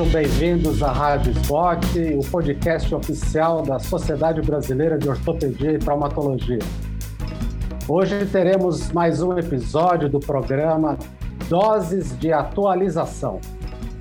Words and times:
Sejam 0.00 0.12
bem-vindos 0.12 0.82
à 0.82 0.92
Rádio 0.92 1.32
Spot, 1.32 1.84
o 2.16 2.30
podcast 2.30 2.94
oficial 2.94 3.60
da 3.60 3.78
Sociedade 3.78 4.40
Brasileira 4.40 4.96
de 4.96 5.06
Ortopedia 5.06 5.72
e 5.72 5.78
Traumatologia. 5.78 6.60
Hoje 7.86 8.24
teremos 8.24 8.90
mais 8.92 9.20
um 9.20 9.36
episódio 9.36 10.08
do 10.08 10.18
programa 10.18 10.96
Doses 11.50 12.18
de 12.18 12.32
Atualização, 12.32 13.42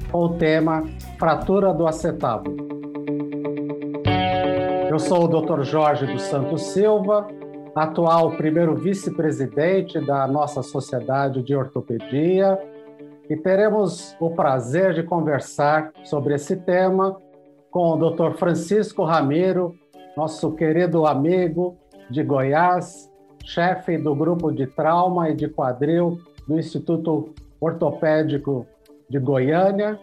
com 0.10 0.20
o 0.20 0.30
tema 0.38 0.86
Fratura 1.18 1.74
do 1.74 1.86
Acetábulo. 1.86 2.56
Eu 4.90 5.00
sou 5.00 5.26
o 5.26 5.28
Dr. 5.28 5.64
Jorge 5.64 6.06
dos 6.06 6.22
Santos 6.22 6.62
Silva, 6.68 7.28
atual 7.76 8.38
primeiro 8.38 8.74
vice-presidente 8.74 10.00
da 10.00 10.26
nossa 10.28 10.64
Sociedade 10.64 11.44
de 11.44 11.54
Ortopedia 11.54 12.58
e 13.30 13.38
teremos 13.38 14.16
o 14.20 14.32
prazer 14.32 14.94
de 14.94 15.04
conversar 15.04 15.92
sobre 16.04 16.34
esse 16.34 16.56
tema 16.56 17.16
com 17.70 17.92
o 17.92 18.10
Dr. 18.10 18.36
Francisco 18.38 19.04
Ramiro, 19.04 19.76
nosso 20.18 20.52
querido 20.54 21.06
amigo 21.06 21.78
de 22.10 22.24
Goiás, 22.24 23.08
chefe 23.46 23.98
do 23.98 24.16
grupo 24.16 24.52
de 24.52 24.66
trauma 24.66 25.30
e 25.30 25.36
de 25.36 25.48
quadril 25.48 26.18
do 26.48 26.58
Instituto 26.58 27.30
Ortopédico 27.62 28.66
de 29.08 29.20
Goiânia, 29.20 30.00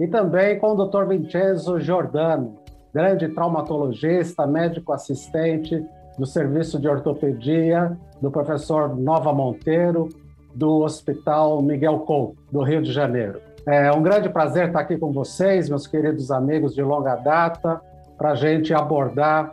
e 0.00 0.06
também 0.06 0.58
com 0.58 0.72
o 0.72 0.86
Dr. 0.86 1.04
Vincenzo 1.04 1.78
Giordano, 1.78 2.56
grande 2.92 3.28
traumatologista, 3.28 4.46
médico 4.46 4.92
assistente 4.92 5.84
do 6.18 6.24
Serviço 6.24 6.80
de 6.80 6.88
Ortopedia 6.88 7.96
do 8.20 8.30
professor 8.30 8.96
Nova 8.96 9.32
Monteiro, 9.32 10.08
do 10.54 10.80
Hospital 10.82 11.60
Miguel 11.62 12.00
Couto, 12.00 12.36
do 12.50 12.62
Rio 12.62 12.82
de 12.82 12.92
Janeiro. 12.92 13.40
É 13.66 13.90
um 13.92 14.02
grande 14.02 14.28
prazer 14.28 14.66
estar 14.66 14.80
aqui 14.80 14.96
com 14.96 15.12
vocês, 15.12 15.68
meus 15.68 15.86
queridos 15.86 16.30
amigos 16.30 16.74
de 16.74 16.82
longa 16.82 17.16
data, 17.16 17.80
para 18.16 18.32
a 18.32 18.34
gente 18.34 18.74
abordar 18.74 19.50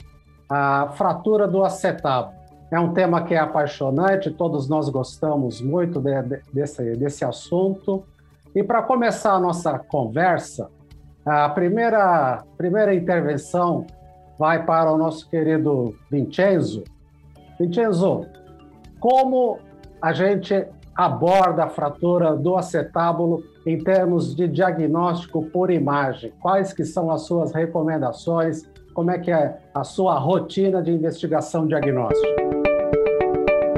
a 0.49 0.89
fratura 0.97 1.47
do 1.47 1.63
acetábulo. 1.63 2.35
É 2.69 2.79
um 2.79 2.93
tema 2.93 3.23
que 3.23 3.33
é 3.33 3.37
apaixonante, 3.37 4.29
todos 4.29 4.67
nós 4.67 4.89
gostamos 4.89 5.61
muito 5.61 5.99
de, 5.99 6.21
de, 6.23 6.41
desse, 6.53 6.95
desse 6.95 7.25
assunto. 7.25 8.03
E 8.53 8.61
para 8.63 8.81
começar 8.81 9.33
a 9.33 9.39
nossa 9.39 9.79
conversa, 9.79 10.69
a 11.25 11.49
primeira, 11.49 12.43
primeira 12.57 12.93
intervenção 12.93 13.85
vai 14.37 14.65
para 14.65 14.91
o 14.91 14.97
nosso 14.97 15.29
querido 15.29 15.95
Vincenzo. 16.09 16.83
Vincenzo, 17.59 18.25
como 18.99 19.59
a 20.01 20.11
gente 20.13 20.65
aborda 21.01 21.63
a 21.63 21.69
fratura 21.69 22.35
do 22.35 22.55
acetábulo 22.55 23.43
em 23.65 23.77
termos 23.83 24.35
de 24.35 24.47
diagnóstico 24.47 25.43
por 25.47 25.71
imagem? 25.71 26.31
Quais 26.39 26.73
que 26.73 26.85
são 26.85 27.09
as 27.09 27.23
suas 27.23 27.51
recomendações? 27.51 28.69
Como 28.93 29.09
é 29.09 29.17
que 29.17 29.31
é 29.31 29.57
a 29.73 29.83
sua 29.83 30.19
rotina 30.19 30.81
de 30.81 30.91
investigação 30.91 31.65
diagnóstica? 31.65 32.35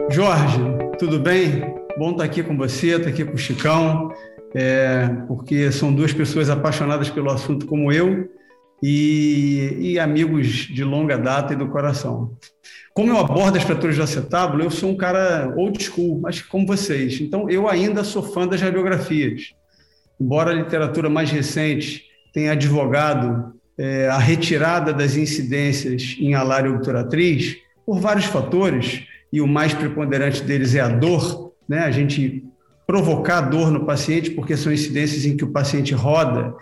Jorge, 0.09 0.59
tudo 0.99 1.17
bem? 1.17 1.73
Bom 1.97 2.11
estar 2.11 2.25
aqui 2.25 2.43
com 2.43 2.57
você, 2.57 2.97
estar 2.97 3.09
aqui 3.09 3.23
com 3.23 3.35
o 3.35 3.37
Chicão, 3.37 4.11
é, 4.53 5.07
porque 5.25 5.71
são 5.71 5.93
duas 5.93 6.11
pessoas 6.11 6.49
apaixonadas 6.49 7.09
pelo 7.09 7.31
assunto 7.31 7.65
como 7.65 7.89
eu 7.91 8.27
e, 8.85 9.93
e, 9.93 9.99
amigos 9.99 10.67
de 10.67 10.83
longa 10.83 11.17
data 11.17 11.53
e 11.53 11.55
do 11.55 11.69
coração. 11.69 12.37
Como 12.93 13.13
eu 13.13 13.17
abordo 13.17 13.57
as 13.57 13.63
fraturas 13.63 13.95
de 13.95 14.01
acetábulo, 14.01 14.61
eu 14.61 14.69
sou 14.69 14.89
um 14.89 14.97
cara 14.97 15.53
old 15.55 15.81
school, 15.81 16.21
que 16.29 16.43
como 16.43 16.67
vocês. 16.67 17.21
Então, 17.21 17.49
eu 17.49 17.69
ainda 17.69 18.03
sou 18.03 18.21
fã 18.21 18.45
das 18.45 18.59
radiografias. 18.59 19.53
Embora 20.19 20.51
a 20.51 20.53
literatura 20.53 21.09
mais 21.09 21.31
recente 21.31 22.03
tenha 22.33 22.51
advogado 22.51 23.53
é, 23.77 24.09
a 24.09 24.17
retirada 24.17 24.91
das 24.91 25.15
incidências 25.15 26.17
em 26.19 26.33
alária 26.33 26.69
obturatriz, 26.69 27.55
por 27.85 28.01
vários 28.01 28.25
fatores, 28.25 29.05
e 29.31 29.39
o 29.39 29.47
mais 29.47 29.73
preponderante 29.73 30.43
deles 30.43 30.75
é 30.75 30.81
a 30.81 30.89
dor, 30.89 31.53
né? 31.69 31.79
a 31.79 31.91
gente 31.91 32.43
provocar 32.85 33.39
dor 33.39 33.71
no 33.71 33.85
paciente, 33.85 34.29
porque 34.31 34.57
são 34.57 34.73
incidências 34.73 35.23
em 35.23 35.37
que 35.37 35.45
o 35.45 35.53
paciente 35.53 35.93
roda 35.93 36.53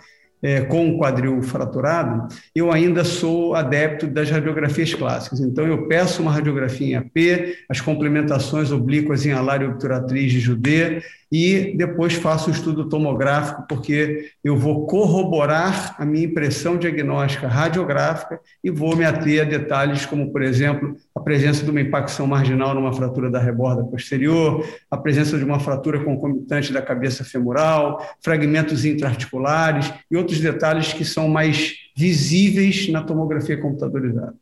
é, 0.42 0.62
com 0.62 0.90
o 0.90 0.98
quadril 0.98 1.40
fraturado, 1.40 2.26
eu 2.54 2.72
ainda 2.72 3.04
sou 3.04 3.54
adepto 3.54 4.06
das 4.06 4.28
radiografias 4.28 4.92
clássicas. 4.92 5.40
Então, 5.40 5.66
eu 5.66 5.86
peço 5.86 6.20
uma 6.20 6.32
radiografia 6.32 6.86
em 6.86 6.96
AP, 6.96 7.56
as 7.68 7.80
complementações 7.80 8.72
oblíquas 8.72 9.24
em 9.24 9.32
alária 9.32 9.68
obturatriz 9.68 10.32
de 10.32 10.40
Judê, 10.40 11.02
e 11.32 11.74
depois 11.74 12.12
faço 12.12 12.50
o 12.50 12.52
estudo 12.52 12.90
tomográfico, 12.90 13.64
porque 13.66 14.32
eu 14.44 14.54
vou 14.54 14.86
corroborar 14.86 15.96
a 15.98 16.04
minha 16.04 16.26
impressão 16.26 16.76
diagnóstica 16.76 17.48
radiográfica 17.48 18.38
e 18.62 18.70
vou 18.70 18.94
me 18.94 19.06
ater 19.06 19.40
a 19.40 19.48
detalhes 19.48 20.04
como, 20.04 20.30
por 20.30 20.42
exemplo, 20.42 20.94
a 21.16 21.20
presença 21.20 21.64
de 21.64 21.70
uma 21.70 21.80
impacção 21.80 22.26
marginal 22.26 22.74
numa 22.74 22.92
fratura 22.92 23.30
da 23.30 23.38
reborda 23.38 23.82
posterior, 23.82 24.62
a 24.90 24.96
presença 24.98 25.38
de 25.38 25.44
uma 25.44 25.58
fratura 25.58 26.04
concomitante 26.04 26.70
da 26.70 26.82
cabeça 26.82 27.24
femoral, 27.24 28.06
fragmentos 28.22 28.84
intraarticulares 28.84 29.90
e 30.10 30.16
outros 30.18 30.38
detalhes 30.38 30.92
que 30.92 31.04
são 31.04 31.28
mais 31.28 31.72
visíveis 31.96 32.92
na 32.92 33.02
tomografia 33.02 33.58
computadorizada. 33.58 34.34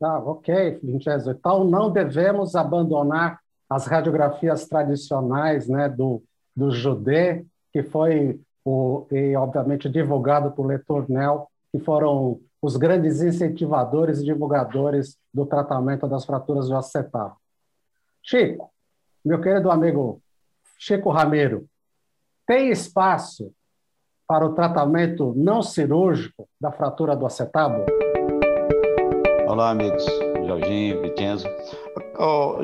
Ah, 0.00 0.18
ok, 0.18 0.78
Vincenzo. 0.84 1.32
Então, 1.32 1.64
não 1.64 1.90
devemos 1.90 2.54
abandonar 2.54 3.40
as 3.70 3.86
radiografias 3.86 4.66
tradicionais 4.66 5.68
né, 5.68 5.88
do, 5.88 6.20
do 6.56 6.72
Judê, 6.72 7.44
que 7.72 7.84
foi, 7.84 8.40
o, 8.64 9.06
e 9.12 9.36
obviamente, 9.36 9.88
divulgado 9.88 10.50
por 10.50 10.66
Letournel, 10.66 11.48
que 11.70 11.78
foram 11.78 12.40
os 12.60 12.76
grandes 12.76 13.22
incentivadores 13.22 14.18
e 14.18 14.24
divulgadores 14.24 15.16
do 15.32 15.46
tratamento 15.46 16.08
das 16.08 16.24
fraturas 16.24 16.68
do 16.68 16.76
acetábulo. 16.76 17.36
Chico, 18.22 18.70
meu 19.24 19.40
querido 19.40 19.70
amigo 19.70 20.20
Chico 20.76 21.10
Ramiro, 21.10 21.66
tem 22.46 22.70
espaço 22.70 23.52
para 24.26 24.44
o 24.44 24.54
tratamento 24.54 25.32
não 25.36 25.62
cirúrgico 25.62 26.48
da 26.60 26.72
fratura 26.72 27.14
do 27.14 27.24
acetábulo? 27.24 27.86
Olá, 29.46 29.70
amigos. 29.70 30.04
Jorginho, 30.46 31.00
Vicenzo. 31.02 31.46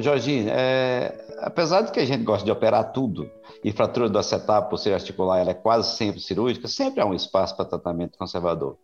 Jorginho, 0.00 0.48
é, 0.50 1.14
apesar 1.40 1.82
de 1.82 1.92
que 1.92 2.00
a 2.00 2.04
gente 2.04 2.24
gosta 2.24 2.44
de 2.44 2.50
operar 2.50 2.92
tudo, 2.92 3.30
e 3.64 3.72
fratura 3.72 4.08
do 4.08 4.18
acetábulo 4.18 4.70
por 4.70 4.78
ser 4.78 4.92
articular 4.92 5.40
ela 5.40 5.50
é 5.50 5.54
quase 5.54 5.96
sempre 5.96 6.20
cirúrgica, 6.20 6.68
sempre 6.68 7.00
há 7.00 7.06
um 7.06 7.14
espaço 7.14 7.56
para 7.56 7.64
tratamento 7.64 8.18
conservador. 8.18 8.76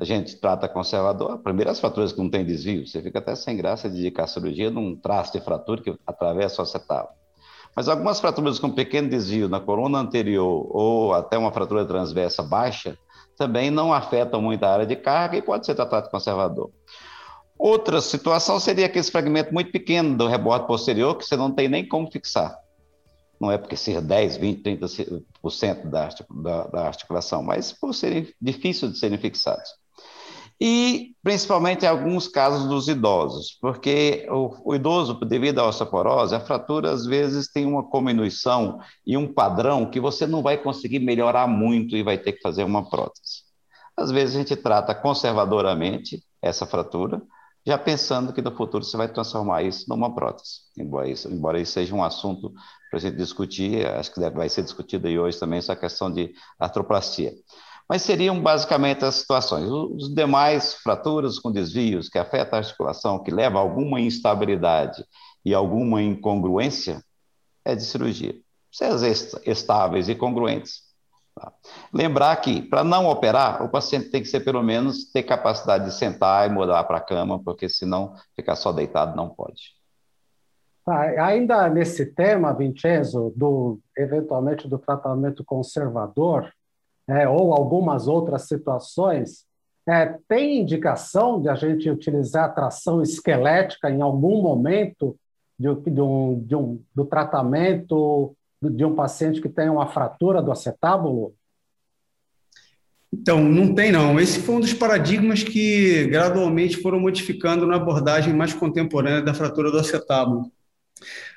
A 0.00 0.04
gente 0.04 0.36
trata 0.36 0.68
conservador, 0.68 1.38
primeiro 1.38 1.70
as 1.70 1.78
fraturas 1.78 2.12
que 2.12 2.18
não 2.18 2.28
tem 2.28 2.44
desvio, 2.44 2.86
você 2.86 3.00
fica 3.00 3.20
até 3.20 3.36
sem 3.36 3.56
graça 3.56 3.88
de 3.88 3.96
dedicar 3.96 4.24
a 4.24 4.26
cirurgia 4.26 4.70
num 4.70 4.96
traço 4.96 5.32
de 5.32 5.40
fratura 5.40 5.82
que 5.82 5.96
atravessa 6.06 6.62
o 6.62 6.64
acetábulo. 6.64 7.14
Mas 7.76 7.88
algumas 7.88 8.18
fraturas 8.20 8.58
com 8.58 8.70
pequeno 8.70 9.08
desvio 9.08 9.48
na 9.48 9.60
coluna 9.60 9.98
anterior 9.98 10.66
ou 10.70 11.12
até 11.12 11.36
uma 11.36 11.52
fratura 11.52 11.84
transversa 11.84 12.42
baixa 12.42 12.96
também 13.36 13.70
não 13.70 13.92
afetam 13.92 14.40
muito 14.40 14.64
a 14.64 14.72
área 14.72 14.86
de 14.86 14.96
carga 14.96 15.36
e 15.36 15.42
pode 15.42 15.66
ser 15.66 15.74
tratado 15.74 16.08
conservador. 16.08 16.70
Outra 17.58 18.00
situação 18.00 18.58
seria 18.58 18.86
aquele 18.86 19.04
fragmento 19.04 19.52
muito 19.54 19.70
pequeno 19.70 20.16
do 20.16 20.26
reborde 20.26 20.66
posterior 20.66 21.16
que 21.16 21.24
você 21.24 21.36
não 21.36 21.50
tem 21.50 21.68
nem 21.68 21.86
como 21.86 22.10
fixar. 22.10 22.58
Não 23.40 23.50
é 23.50 23.58
porque 23.58 23.76
ser 23.76 24.00
10, 24.00 24.36
20, 24.36 24.62
30% 25.42 25.88
da, 25.88 26.08
da, 26.30 26.66
da 26.66 26.86
articulação, 26.86 27.42
mas 27.42 27.72
por 27.72 27.94
serem 27.94 28.28
difíceis 28.40 28.92
de 28.92 28.98
serem 28.98 29.18
fixados. 29.18 29.68
E 30.60 31.14
principalmente 31.22 31.84
em 31.84 31.88
alguns 31.88 32.28
casos 32.28 32.68
dos 32.68 32.86
idosos, 32.88 33.58
porque 33.60 34.26
o, 34.30 34.70
o 34.70 34.74
idoso, 34.74 35.14
devido 35.14 35.58
à 35.58 35.66
osteoporose, 35.66 36.34
a 36.34 36.40
fratura 36.40 36.92
às 36.92 37.04
vezes 37.04 37.50
tem 37.50 37.66
uma 37.66 37.82
cominuição 37.82 38.78
e 39.04 39.16
um 39.16 39.32
padrão 39.32 39.90
que 39.90 39.98
você 39.98 40.26
não 40.26 40.42
vai 40.42 40.56
conseguir 40.56 41.00
melhorar 41.00 41.48
muito 41.48 41.96
e 41.96 42.02
vai 42.02 42.18
ter 42.18 42.32
que 42.32 42.40
fazer 42.40 42.62
uma 42.62 42.88
prótese. 42.88 43.42
Às 43.96 44.10
vezes 44.10 44.36
a 44.36 44.38
gente 44.38 44.56
trata 44.56 44.94
conservadoramente 44.94 46.22
essa 46.40 46.66
fratura, 46.66 47.20
já 47.66 47.78
pensando 47.78 48.32
que 48.32 48.42
no 48.42 48.54
futuro 48.54 48.84
você 48.84 48.96
vai 48.96 49.08
transformar 49.08 49.62
isso 49.62 49.86
numa 49.88 50.14
prótese. 50.14 50.60
Embora 50.78 51.08
isso, 51.08 51.28
embora 51.32 51.60
isso 51.60 51.72
seja 51.72 51.94
um 51.94 52.04
assunto 52.04 52.52
para 52.90 52.98
a 52.98 53.00
gente 53.00 53.16
discutir, 53.16 53.86
acho 53.86 54.12
que 54.12 54.20
vai 54.30 54.48
ser 54.48 54.62
discutido 54.62 55.06
aí 55.06 55.18
hoje 55.18 55.38
também 55.38 55.58
essa 55.58 55.74
questão 55.74 56.12
de 56.12 56.32
artroplastia. 56.58 57.32
Mas 57.88 58.02
seriam 58.02 58.40
basicamente 58.40 59.04
as 59.04 59.16
situações. 59.16 59.68
Os 59.68 60.14
demais 60.14 60.74
fraturas 60.74 61.38
com 61.38 61.52
desvios 61.52 62.08
que 62.08 62.18
afetam 62.18 62.58
a 62.58 62.62
articulação, 62.62 63.22
que 63.22 63.30
leva 63.30 63.58
a 63.58 63.62
alguma 63.62 64.00
instabilidade 64.00 65.04
e 65.44 65.54
alguma 65.54 66.02
incongruência, 66.02 67.02
é 67.64 67.74
de 67.74 67.84
cirurgia. 67.84 68.34
Se 68.70 68.84
estáveis 69.46 70.08
e 70.08 70.14
congruentes, 70.14 70.83
Tá? 71.34 71.52
Lembrar 71.92 72.36
que, 72.36 72.62
para 72.62 72.84
não 72.84 73.06
operar, 73.06 73.62
o 73.62 73.68
paciente 73.68 74.10
tem 74.10 74.22
que 74.22 74.28
ser, 74.28 74.40
pelo 74.40 74.62
menos, 74.62 75.10
ter 75.10 75.24
capacidade 75.24 75.86
de 75.86 75.94
sentar 75.94 76.48
e 76.48 76.52
mudar 76.52 76.84
para 76.84 76.98
a 76.98 77.04
cama, 77.04 77.42
porque 77.42 77.68
senão 77.68 78.14
ficar 78.36 78.54
só 78.54 78.72
deitado 78.72 79.16
não 79.16 79.28
pode. 79.28 79.74
Tá, 80.84 81.00
ainda 81.24 81.68
nesse 81.68 82.06
tema, 82.06 82.52
Vincenzo, 82.52 83.32
do 83.34 83.80
eventualmente 83.96 84.68
do 84.68 84.78
tratamento 84.78 85.42
conservador, 85.42 86.52
é, 87.08 87.28
ou 87.28 87.52
algumas 87.52 88.06
outras 88.06 88.46
situações, 88.46 89.46
é, 89.88 90.18
tem 90.28 90.60
indicação 90.60 91.40
de 91.40 91.48
a 91.48 91.54
gente 91.54 91.90
utilizar 91.90 92.54
tração 92.54 93.02
esquelética 93.02 93.90
em 93.90 94.00
algum 94.00 94.40
momento 94.40 95.16
de, 95.58 95.74
de 95.90 96.00
um, 96.00 96.40
de 96.40 96.56
um, 96.56 96.82
do 96.94 97.04
tratamento 97.04 98.34
de 98.70 98.84
um 98.84 98.94
paciente 98.94 99.40
que 99.40 99.48
tem 99.48 99.68
uma 99.68 99.86
fratura 99.86 100.42
do 100.42 100.52
acetábulo? 100.52 101.34
Então, 103.12 103.42
não 103.44 103.74
tem 103.74 103.92
não. 103.92 104.18
Esse 104.18 104.40
foi 104.40 104.56
um 104.56 104.60
dos 104.60 104.72
paradigmas 104.72 105.42
que 105.42 106.06
gradualmente 106.08 106.78
foram 106.78 106.98
modificando 106.98 107.66
na 107.66 107.76
abordagem 107.76 108.34
mais 108.34 108.52
contemporânea 108.52 109.22
da 109.22 109.32
fratura 109.32 109.70
do 109.70 109.78
acetábulo. 109.78 110.50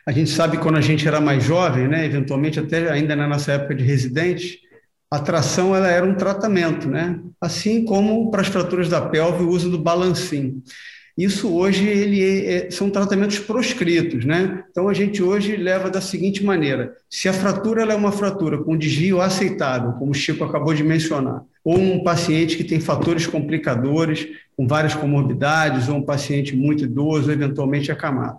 A 0.05 0.11
gente 0.11 0.29
sabe 0.29 0.57
quando 0.57 0.77
a 0.77 0.81
gente 0.81 1.07
era 1.07 1.21
mais 1.21 1.43
jovem, 1.43 1.87
né, 1.87 2.05
eventualmente 2.05 2.59
até 2.59 2.89
ainda 2.89 3.15
na 3.15 3.27
nossa 3.27 3.51
época 3.51 3.75
de 3.75 3.83
residente, 3.83 4.59
a 5.11 5.19
tração 5.19 5.75
ela 5.75 5.89
era 5.89 6.05
um 6.05 6.15
tratamento, 6.15 6.87
né? 6.87 7.19
Assim 7.39 7.85
como 7.85 8.29
para 8.29 8.41
as 8.41 8.47
fraturas 8.47 8.89
da 8.89 9.01
pelve 9.01 9.43
o 9.43 9.49
uso 9.49 9.69
do 9.69 9.77
balancim. 9.77 10.61
Isso 11.17 11.51
hoje 11.51 11.87
ele 11.87 12.23
é, 12.23 12.67
é, 12.67 12.71
são 12.71 12.91
tratamentos 12.91 13.39
proscritos, 13.39 14.23
né? 14.23 14.63
Então 14.69 14.87
a 14.87 14.93
gente 14.93 15.23
hoje 15.23 15.55
leva 15.55 15.89
da 15.89 15.99
seguinte 15.99 16.43
maneira: 16.43 16.95
se 17.09 17.27
a 17.27 17.33
fratura 17.33 17.81
é 17.81 17.95
uma 17.95 18.11
fratura 18.11 18.59
com 18.59 18.77
desvio 18.77 19.19
aceitável, 19.19 19.93
como 19.93 20.11
o 20.11 20.13
Chico 20.13 20.43
acabou 20.43 20.75
de 20.75 20.83
mencionar, 20.83 21.43
ou 21.63 21.79
um 21.79 22.03
paciente 22.03 22.55
que 22.55 22.63
tem 22.63 22.79
fatores 22.79 23.25
complicadores, 23.25 24.27
com 24.55 24.67
várias 24.67 24.93
comorbidades, 24.93 25.89
ou 25.89 25.95
um 25.95 26.03
paciente 26.03 26.55
muito 26.55 26.83
idoso, 26.83 27.31
eventualmente 27.31 27.91
acamado. 27.91 28.37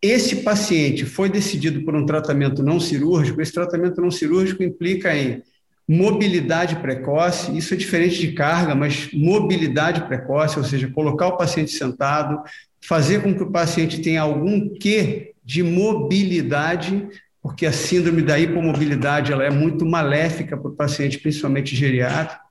Esse 0.00 0.36
paciente 0.36 1.04
foi 1.04 1.28
decidido 1.28 1.82
por 1.82 1.94
um 1.94 2.06
tratamento 2.06 2.62
não 2.62 2.80
cirúrgico, 2.80 3.40
esse 3.42 3.52
tratamento 3.52 4.00
não 4.00 4.10
cirúrgico 4.10 4.62
implica 4.62 5.14
em 5.14 5.42
mobilidade 5.88 6.76
precoce, 6.76 7.56
isso 7.56 7.74
é 7.74 7.76
diferente 7.76 8.18
de 8.18 8.32
carga, 8.32 8.74
mas 8.74 9.10
mobilidade 9.12 10.02
precoce, 10.02 10.58
ou 10.58 10.64
seja, 10.64 10.88
colocar 10.88 11.28
o 11.28 11.36
paciente 11.36 11.70
sentado, 11.72 12.42
fazer 12.80 13.22
com 13.22 13.34
que 13.34 13.42
o 13.42 13.50
paciente 13.50 14.00
tenha 14.00 14.22
algum 14.22 14.68
quê 14.74 15.32
de 15.44 15.62
mobilidade, 15.62 17.06
porque 17.42 17.66
a 17.66 17.72
síndrome 17.72 18.22
da 18.22 18.38
hipomobilidade 18.38 19.32
ela 19.32 19.44
é 19.44 19.50
muito 19.50 19.84
maléfica 19.84 20.56
para 20.56 20.70
o 20.70 20.74
paciente, 20.74 21.18
principalmente 21.18 21.76
geriátrico. 21.76 22.42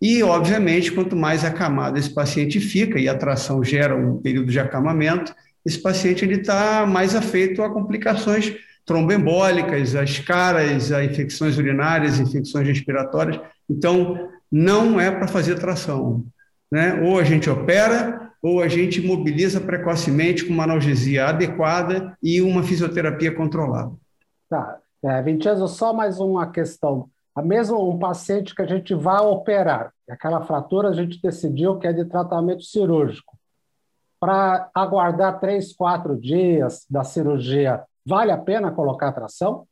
E, 0.00 0.22
obviamente, 0.22 0.92
quanto 0.92 1.16
mais 1.16 1.44
acamado 1.44 1.98
esse 1.98 2.08
paciente 2.08 2.60
fica, 2.60 2.98
e 2.98 3.08
a 3.08 3.14
tração 3.14 3.62
gera 3.62 3.94
um 3.94 4.16
período 4.16 4.50
de 4.50 4.58
acamamento, 4.58 5.34
esse 5.66 5.78
paciente 5.78 6.24
está 6.24 6.86
mais 6.86 7.14
afeito 7.14 7.62
a 7.62 7.68
complicações 7.68 8.54
tromboembólicas, 8.88 9.94
as 9.94 10.18
caras, 10.18 10.90
a 10.90 11.04
infecções 11.04 11.58
urinárias, 11.58 12.18
infecções 12.18 12.66
respiratórias. 12.66 13.38
Então, 13.68 14.30
não 14.50 14.98
é 14.98 15.10
para 15.10 15.28
fazer 15.28 15.56
tração. 15.56 16.24
Né? 16.72 17.00
Ou 17.02 17.18
a 17.18 17.22
gente 17.22 17.50
opera, 17.50 18.32
ou 18.42 18.62
a 18.62 18.66
gente 18.66 19.06
mobiliza 19.06 19.60
precocemente 19.60 20.44
com 20.46 20.54
uma 20.54 20.64
analgesia 20.64 21.26
adequada 21.26 22.16
e 22.22 22.40
uma 22.40 22.62
fisioterapia 22.62 23.34
controlada. 23.34 23.92
Tá. 24.48 24.78
É, 25.04 25.22
Vincenzo, 25.22 25.68
só 25.68 25.92
mais 25.92 26.18
uma 26.18 26.50
questão. 26.50 27.08
A 27.34 27.42
mesmo 27.42 27.88
um 27.88 27.98
paciente 27.98 28.54
que 28.54 28.62
a 28.62 28.66
gente 28.66 28.94
vai 28.94 29.20
operar, 29.20 29.92
aquela 30.08 30.40
fratura 30.40 30.88
a 30.88 30.92
gente 30.94 31.20
decidiu 31.22 31.78
que 31.78 31.86
é 31.86 31.92
de 31.92 32.06
tratamento 32.06 32.62
cirúrgico 32.62 33.38
para 34.18 34.68
aguardar 34.74 35.38
três, 35.38 35.72
quatro 35.72 36.16
dias 36.20 36.84
da 36.90 37.04
cirurgia, 37.04 37.84
vale 38.08 38.32
a 38.32 38.38
pena 38.38 38.70
colocar 38.70 39.12
tração? 39.12 39.66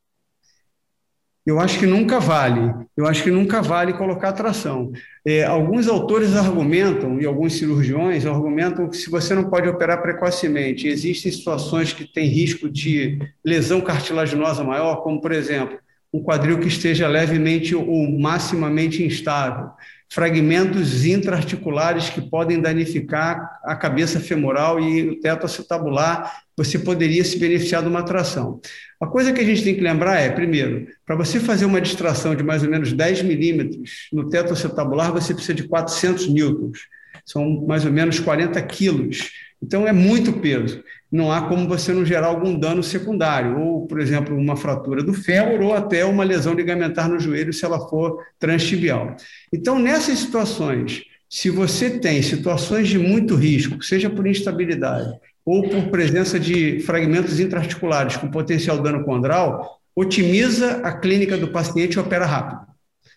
Eu 1.47 1.61
acho 1.61 1.79
que 1.79 1.87
nunca 1.87 2.19
vale. 2.19 2.75
Eu 2.97 3.07
acho 3.07 3.23
que 3.23 3.31
nunca 3.31 3.63
vale 3.63 3.93
colocar 3.93 4.33
tração. 4.33 4.91
É, 5.25 5.45
alguns 5.45 5.87
autores 5.87 6.35
argumentam, 6.35 7.21
e 7.21 7.25
alguns 7.25 7.55
cirurgiões 7.55 8.27
argumentam 8.27 8.91
que 8.91 8.97
se 8.97 9.09
você 9.09 9.33
não 9.33 9.49
pode 9.49 9.69
operar 9.69 10.03
precocemente, 10.03 10.89
existem 10.89 11.31
situações 11.31 11.93
que 11.93 12.05
têm 12.05 12.27
risco 12.27 12.69
de 12.69 13.19
lesão 13.45 13.81
cartilaginosa 13.81 14.65
maior, 14.65 14.97
como, 14.97 15.21
por 15.21 15.31
exemplo, 15.31 15.79
um 16.13 16.21
quadril 16.21 16.59
que 16.59 16.69
esteja 16.69 17.07
levemente 17.07 17.77
ou 17.77 18.11
maximamente 18.19 19.05
instável, 19.05 19.71
fragmentos 20.09 21.05
intraarticulares 21.05 22.11
que 22.11 22.21
podem 22.21 22.61
danificar 22.61 23.59
a 23.65 23.75
cabeça 23.75 24.21
femoral 24.21 24.79
e 24.81 25.09
o 25.09 25.21
teto 25.21 25.47
acetabular, 25.47 26.43
você 26.57 26.79
poderia 26.79 27.25
se 27.25 27.39
beneficiar 27.39 27.83
de 27.83 27.89
uma 27.89 28.03
tração. 28.03 28.61
A 29.01 29.07
coisa 29.07 29.33
que 29.33 29.41
a 29.41 29.45
gente 29.45 29.63
tem 29.63 29.75
que 29.75 29.81
lembrar 29.81 30.19
é, 30.19 30.31
primeiro, 30.31 30.87
para 31.05 31.17
você 31.17 31.39
fazer 31.39 31.67
uma 31.67 31.81
distração 31.81 32.35
de 32.35 32.43
mais 32.43 32.63
ou 32.63 32.71
menos 32.71 32.93
10 32.93 33.23
milímetros 33.23 34.09
no 34.13 34.29
teto 34.29 34.53
acetabular, 34.53 35.13
você 35.13 35.35
precisa 35.35 35.55
de 35.55 35.65
400 35.65 36.29
newtons, 36.29 36.81
são 37.25 37.67
mais 37.67 37.85
ou 37.85 37.93
menos 37.93 38.21
40 38.21 38.61
quilos. 38.63 39.33
Então 39.67 39.87
é 39.87 39.93
muito 39.93 40.33
peso. 40.35 40.81
Não 41.11 41.33
há 41.33 41.43
como 41.49 41.67
você 41.67 41.93
não 41.93 42.05
gerar 42.05 42.29
algum 42.29 42.57
dano 42.57 42.85
secundário, 42.85 43.59
ou, 43.59 43.87
por 43.87 44.01
exemplo, 44.01 44.37
uma 44.37 44.57
fratura 44.57 45.03
do 45.03 45.13
fêmur, 45.13 45.61
ou 45.61 45.75
até 45.75 46.05
uma 46.05 46.23
lesão 46.23 46.55
ligamentar 46.55 47.09
no 47.09 47.19
joelho, 47.19 47.53
se 47.53 47.65
ela 47.65 47.89
for 47.89 48.25
transtibial. 48.39 49.17
Então, 49.53 49.77
nessas 49.77 50.21
situações, 50.21 51.03
se 51.29 51.51
você 51.51 51.99
tem 51.99 52.23
situações 52.23 52.87
de 52.87 52.97
muito 52.97 53.35
risco, 53.35 53.83
seja 53.83 54.09
por 54.09 54.27
instabilidade 54.27 55.13
ou 55.45 55.69
por 55.69 55.89
presença 55.89 56.39
de 56.39 56.79
fragmentos 56.81 57.41
intraarticulares 57.41 58.17
com 58.17 58.31
potencial 58.31 58.81
dano 58.81 59.05
condral, 59.05 59.81
otimiza 59.97 60.81
a 60.85 60.93
clínica 60.93 61.37
do 61.37 61.49
paciente 61.49 61.95
e 61.95 61.99
opera 61.99 62.27
rápido 62.27 62.76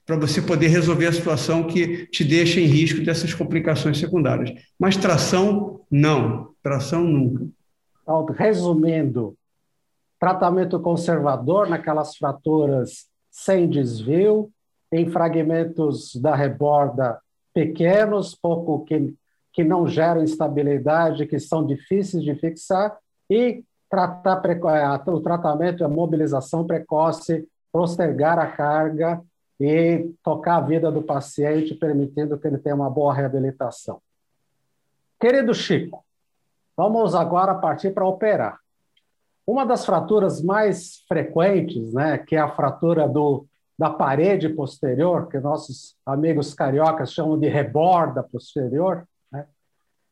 para 0.10 0.18
você 0.18 0.42
poder 0.42 0.70
resolver 0.70 1.06
a 1.06 1.14
situação 1.14 1.68
que 1.68 2.08
te 2.08 2.24
deixa 2.24 2.60
em 2.60 2.66
risco 2.66 3.06
dessas 3.06 3.32
complicações 3.32 4.00
secundárias. 4.00 4.52
Mas 4.80 4.98
tração, 4.98 5.82
não. 5.92 6.50
Tração, 6.64 7.04
nunca. 7.04 7.48
Resumindo, 8.36 9.38
tratamento 10.20 10.80
conservador 10.80 11.70
naquelas 11.70 12.18
fraturas 12.18 13.06
sem 13.30 13.70
desvio, 13.70 14.50
em 14.92 15.12
fragmentos 15.12 16.16
da 16.16 16.34
reborda 16.34 17.20
pequenos, 17.54 18.34
pouco 18.34 18.84
que, 18.86 19.14
que 19.54 19.64
não 19.64 19.88
geram 19.88 20.24
instabilidade, 20.24 21.28
que 21.28 21.40
são 21.40 21.64
difíceis 21.64 22.24
de 22.24 22.34
fixar, 22.34 22.98
e 23.30 23.64
tratar 23.88 24.42
o 25.06 25.22
tratamento 25.22 25.84
é 25.84 25.88
mobilização 25.88 26.66
precoce, 26.66 27.48
postergar 27.72 28.40
a 28.40 28.48
carga 28.48 29.22
e 29.60 30.14
tocar 30.24 30.58
a 30.58 30.62
vida 30.62 30.90
do 30.90 31.02
paciente, 31.02 31.76
permitindo 31.76 32.38
que 32.38 32.48
ele 32.48 32.58
tenha 32.58 32.76
uma 32.76 32.90
boa 32.90 33.14
reabilitação. 33.14 34.02
Querido 35.20 35.54
Chico, 35.54 36.06
vamos 36.78 37.14
agora 37.14 37.54
partir 37.54 37.94
para 37.94 38.08
operar. 38.08 38.58
Uma 39.46 39.66
das 39.66 39.86
fraturas 39.86 40.42
mais 40.42 41.04
frequentes, 41.08 41.92
né, 41.92 42.18
que 42.20 42.36
é 42.36 42.40
a 42.40 42.56
fratura 42.56 43.08
do, 43.08 43.46
da 43.78 43.90
parede 43.90 44.48
posterior, 44.48 45.28
que 45.28 45.40
nossos 45.40 45.96
amigos 46.06 46.54
cariocas 46.54 47.12
chamam 47.12 47.38
de 47.38 47.48
reborda 47.48 48.24
posterior, 48.24 49.06
né, 49.30 49.46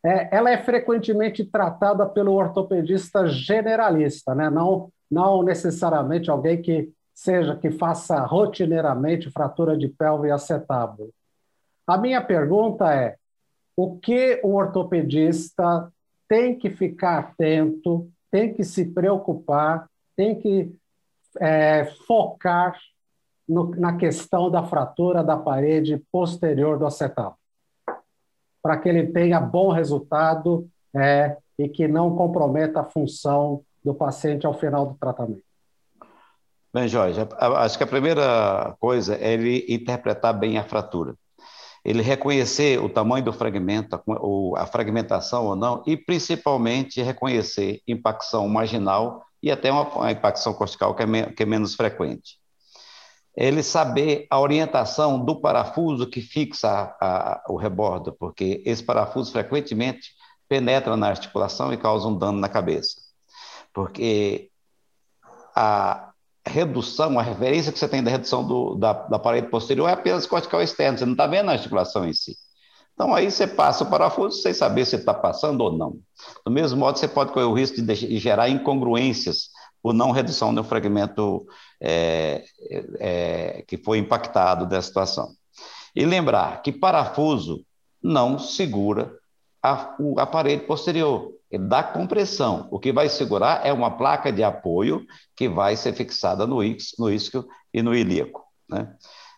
é, 0.03 0.35
ela 0.35 0.49
é 0.49 0.57
frequentemente 0.57 1.45
tratada 1.45 2.05
pelo 2.05 2.33
ortopedista 2.33 3.27
generalista, 3.27 4.35
né, 4.35 4.49
não, 4.49 4.91
não 5.09 5.41
necessariamente 5.41 6.29
alguém 6.29 6.61
que 6.61 6.91
seja 7.17 7.55
que 7.55 7.71
faça 7.71 8.19
rotineiramente 8.19 9.31
fratura 9.31 9.75
de 9.75 9.87
pelve 9.87 10.27
e 10.27 10.31
acetábulo. 10.31 11.11
A 11.87 11.97
minha 11.97 12.21
pergunta 12.23 12.93
é: 12.93 13.17
o 13.75 13.97
que 13.97 14.39
o 14.43 14.53
ortopedista 14.53 15.91
tem 16.27 16.55
que 16.55 16.69
ficar 16.69 17.17
atento, 17.17 18.07
tem 18.29 18.53
que 18.53 18.63
se 18.63 18.85
preocupar, 18.85 19.89
tem 20.15 20.39
que 20.39 20.71
é, 21.39 21.85
focar 22.05 22.77
no, 23.49 23.71
na 23.71 23.97
questão 23.97 24.51
da 24.51 24.63
fratura 24.63 25.23
da 25.23 25.35
parede 25.35 25.97
posterior 26.11 26.77
do 26.77 26.85
acetábulo, 26.85 27.39
para 28.61 28.77
que 28.77 28.89
ele 28.89 29.07
tenha 29.07 29.41
bom 29.41 29.71
resultado 29.71 30.69
é, 30.95 31.35
e 31.57 31.67
que 31.67 31.87
não 31.87 32.15
comprometa 32.15 32.81
a 32.81 32.85
função 32.85 33.63
do 33.83 33.95
paciente 33.95 34.45
ao 34.45 34.53
final 34.53 34.85
do 34.85 34.93
tratamento? 34.99 35.46
Bem, 36.77 36.87
Jorge, 36.87 37.19
acho 37.39 37.75
que 37.75 37.83
a 37.83 37.87
primeira 37.87 38.77
coisa 38.79 39.15
é 39.15 39.33
ele 39.33 39.65
interpretar 39.67 40.31
bem 40.31 40.59
a 40.59 40.63
fratura. 40.63 41.15
Ele 41.83 42.03
reconhecer 42.03 42.79
o 42.79 42.87
tamanho 42.87 43.25
do 43.25 43.33
fragmento, 43.33 43.99
a 44.55 44.65
fragmentação 44.67 45.47
ou 45.47 45.55
não, 45.55 45.81
e 45.87 45.97
principalmente 45.97 47.01
reconhecer 47.01 47.81
impacção 47.87 48.47
marginal 48.47 49.25
e 49.41 49.49
até 49.49 49.71
uma, 49.71 50.11
impacção 50.11 50.53
cortical 50.53 50.93
que 50.93 51.01
é, 51.01 51.23
que 51.33 51.41
é 51.41 51.45
menos 51.47 51.73
frequente. 51.73 52.37
Ele 53.35 53.63
saber 53.63 54.27
a 54.29 54.39
orientação 54.39 55.25
do 55.25 55.41
parafuso 55.41 56.07
que 56.07 56.21
fixa 56.21 56.95
a, 57.01 57.07
a, 57.07 57.43
o 57.49 57.55
rebordo, 57.55 58.13
porque 58.13 58.61
esse 58.63 58.83
parafuso 58.83 59.31
frequentemente 59.31 60.11
penetra 60.47 60.95
na 60.95 61.07
articulação 61.07 61.73
e 61.73 61.77
causa 61.77 62.07
um 62.07 62.15
dano 62.15 62.39
na 62.39 62.47
cabeça. 62.47 62.97
Porque 63.73 64.51
a, 65.55 66.13
redução, 66.47 67.19
a 67.19 67.23
referência 67.23 67.71
que 67.71 67.79
você 67.79 67.87
tem 67.87 68.03
da 68.03 68.11
redução 68.11 68.45
do, 68.45 68.75
da, 68.75 68.93
da 68.93 69.19
parede 69.19 69.47
posterior 69.47 69.89
é 69.89 69.93
apenas 69.93 70.25
cortical 70.25 70.61
externo, 70.61 70.97
você 70.97 71.05
não 71.05 71.13
está 71.13 71.27
vendo 71.27 71.49
a 71.49 71.53
articulação 71.53 72.07
em 72.07 72.13
si. 72.13 72.35
Então, 72.93 73.13
aí 73.13 73.29
você 73.29 73.45
passa 73.45 73.83
o 73.83 73.89
parafuso 73.89 74.41
sem 74.41 74.53
saber 74.53 74.83
se 74.85 74.95
está 74.95 75.13
passando 75.13 75.61
ou 75.61 75.71
não. 75.71 75.99
Do 76.43 76.51
mesmo 76.51 76.79
modo, 76.79 76.97
você 76.97 77.07
pode 77.07 77.31
correr 77.31 77.45
o 77.45 77.53
risco 77.53 77.79
de, 77.79 77.93
de 77.93 78.17
gerar 78.17 78.49
incongruências 78.49 79.49
por 79.83 79.93
não 79.93 80.09
redução 80.09 80.53
do 80.53 80.63
fragmento 80.63 81.45
é, 81.79 82.43
é, 82.99 83.63
que 83.67 83.77
foi 83.77 83.99
impactado 83.99 84.65
dessa 84.65 84.87
situação. 84.87 85.29
E 85.95 86.05
lembrar 86.05 86.63
que 86.63 86.71
parafuso 86.71 87.63
não 88.01 88.39
segura 88.39 89.15
a, 89.61 89.95
a 90.17 90.25
parede 90.25 90.63
posterior, 90.63 91.31
dá 91.55 91.83
compressão. 91.83 92.67
O 92.71 92.79
que 92.79 92.91
vai 92.91 93.07
segurar 93.07 93.65
é 93.65 93.71
uma 93.71 93.91
placa 93.95 94.31
de 94.31 94.43
apoio 94.43 95.05
que 95.35 95.47
vai 95.47 95.75
ser 95.75 95.93
fixada 95.93 96.47
no, 96.47 96.57
no 96.97 97.11
isquio 97.11 97.47
e 97.71 97.81
no 97.81 97.93
ilíaco. 97.93 98.43
Né? 98.67 98.91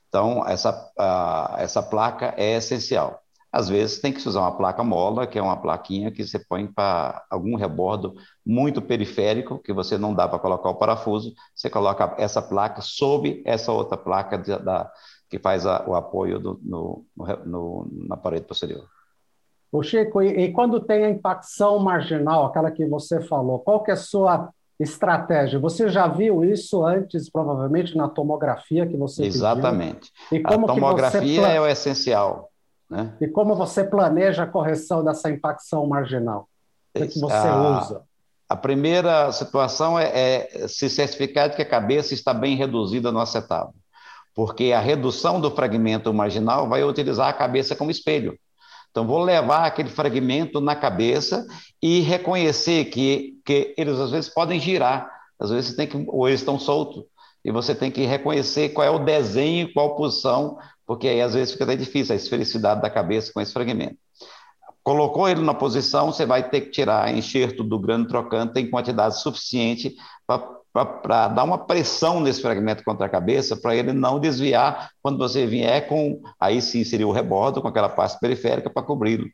Então, 0.08 0.48
essa, 0.48 0.92
a, 0.98 1.58
essa 1.60 1.84
placa 1.84 2.34
é 2.38 2.56
essencial. 2.56 3.22
Às 3.52 3.68
vezes 3.68 4.00
tem 4.00 4.14
que 4.14 4.28
usar 4.28 4.42
uma 4.42 4.56
placa 4.56 4.84
mola, 4.84 5.26
que 5.26 5.38
é 5.38 5.42
uma 5.42 5.60
plaquinha 5.60 6.12
que 6.12 6.26
você 6.26 6.38
põe 6.38 6.68
para 6.68 7.24
algum 7.30 7.56
rebordo 7.56 8.14
muito 8.46 8.82
periférico, 8.82 9.60
que 9.60 9.74
você 9.74 9.98
não 9.98 10.14
dá 10.14 10.28
para 10.28 10.38
colocar 10.38 10.70
o 10.70 10.76
parafuso, 10.76 11.34
você 11.56 11.70
coloca 11.70 12.16
essa 12.20 12.42
placa 12.42 12.82
sob 12.82 13.42
essa 13.46 13.72
outra 13.72 13.98
placa 13.98 14.38
de, 14.38 14.56
da, 14.60 14.92
que 15.30 15.40
faz 15.40 15.66
a, 15.66 15.84
o 15.88 15.96
apoio 15.96 16.40
do, 16.40 16.60
no, 16.64 17.06
no, 17.46 17.88
na 18.08 18.16
parede 18.16 18.46
posterior. 18.46 18.88
O 19.72 19.84
Chico, 19.84 20.22
e, 20.22 20.46
e, 20.46 20.52
quando 20.52 20.80
tem 20.80 21.06
a 21.06 21.10
impacção 21.10 21.78
marginal, 21.80 22.46
aquela 22.46 22.72
que 22.72 22.86
você 22.86 23.22
falou, 23.22 23.60
qual 23.60 23.84
que 23.84 23.92
é 23.92 23.94
a 23.94 23.98
sua 23.98 24.50
estratégia? 24.80 25.60
Você 25.60 25.90
já 25.90 26.08
viu 26.08 26.44
isso 26.44 26.84
antes, 26.84 27.30
provavelmente, 27.30 27.96
na 27.96 28.08
tomografia 28.10 28.88
que 28.88 28.98
você 28.98 29.26
Exatamente. 29.26 30.12
E 30.32 30.40
como 30.40 30.66
a 30.66 30.74
tomografia 30.74 31.48
é 31.48 31.62
o 31.62 31.68
essencial. 31.68 32.50
Né? 32.90 33.14
E 33.22 33.28
como 33.28 33.56
você 33.56 33.84
planeja 33.84 34.44
a 34.44 34.48
correção 34.48 35.04
dessa 35.04 35.30
impacção 35.30 35.86
marginal? 35.86 36.50
O 36.96 37.08
que 37.08 37.20
você 37.20 37.48
a, 37.48 37.80
usa? 37.80 38.02
A 38.48 38.56
primeira 38.56 39.32
situação 39.32 40.00
é, 40.00 40.48
é, 40.52 40.68
se 40.68 40.90
certificar 40.90 41.50
de 41.50 41.56
que 41.56 41.62
a 41.62 41.70
cabeça 41.70 42.16
está 42.16 42.34
bem 42.34 42.56
reduzida 42.56 43.12
no 43.12 43.20
acetábulo, 43.20 43.76
porque 44.34 44.72
a 44.74 44.80
redução 44.80 45.40
do 45.40 45.52
fragmento 45.52 46.12
marginal 46.12 46.68
vai 46.68 46.84
utilizar 46.84 47.30
a 47.30 47.34
cabeça 47.34 47.76
como 47.76 47.92
espelho. 47.92 48.36
Então, 48.92 49.06
vou 49.06 49.20
levar 49.20 49.66
aquele 49.66 49.90
fragmento 49.90 50.60
na 50.60 50.76
cabeça 50.76 51.46
e 51.82 52.00
reconhecer 52.02 52.86
que, 52.86 53.40
que 53.46 53.74
eles 53.78 54.00
às 54.00 54.12
vezes 54.12 54.30
podem 54.34 54.60
girar, 54.60 55.10
às 55.40 55.50
vezes 55.50 55.76
tem 55.76 55.88
que, 55.88 56.06
ou 56.08 56.28
eles 56.28 56.42
estão 56.42 56.60
soltos, 56.60 57.04
e 57.46 57.52
você 57.52 57.74
tem 57.74 57.90
que 57.90 58.06
reconhecer 58.06 58.70
qual 58.70 58.86
é 58.86 58.90
o 58.90 59.00
desenho, 59.00 59.72
qual 59.74 59.96
posição 59.96 60.58
porque 60.90 61.08
aí 61.08 61.22
às 61.22 61.36
vezes 61.36 61.52
fica 61.52 61.66
até 61.66 61.76
difícil 61.76 62.14
a 62.14 62.16
esfericidade 62.16 62.82
da 62.82 62.90
cabeça 62.90 63.32
com 63.32 63.40
esse 63.40 63.54
fragmento. 63.54 63.96
Colocou 64.82 65.30
ele 65.30 65.40
na 65.40 65.54
posição, 65.54 66.12
você 66.12 66.26
vai 66.26 66.50
ter 66.50 66.62
que 66.62 66.72
tirar 66.72 67.16
enxerto 67.16 67.64
do 67.64 67.78
grande 67.78 68.08
trocante 68.08 68.60
em 68.60 68.72
quantidade 68.72 69.22
suficiente 69.22 69.96
para 70.26 70.40
dar 70.74 71.44
uma 71.44 71.58
pressão 71.58 72.20
nesse 72.20 72.42
fragmento 72.42 72.84
contra 72.84 73.06
a 73.06 73.10
cabeça, 73.10 73.58
para 73.58 73.76
ele 73.76 73.92
não 73.92 74.20
desviar 74.20 74.92
quando 75.02 75.18
você 75.18 75.46
vier 75.46 75.88
com, 75.88 76.22
aí 76.40 76.62
sim 76.62 76.84
seria 76.84 77.08
o 77.08 77.12
rebordo, 77.12 77.62
com 77.62 77.68
aquela 77.68 77.90
parte 77.90 78.20
periférica 78.20 78.70
para 78.70 78.84
cobri-lo. 78.84 79.28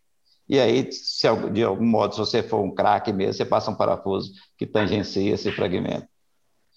E 0.48 0.60
aí, 0.60 0.92
se 0.92 1.28
de 1.52 1.64
algum 1.64 1.86
modo, 1.86 2.14
se 2.14 2.20
você 2.20 2.44
for 2.44 2.62
um 2.62 2.74
craque 2.74 3.12
mesmo, 3.12 3.34
você 3.34 3.46
passa 3.46 3.72
um 3.72 3.76
parafuso 3.76 4.32
que 4.58 4.66
tangencia 4.66 5.34
esse 5.34 5.52
fragmento. 5.52 6.08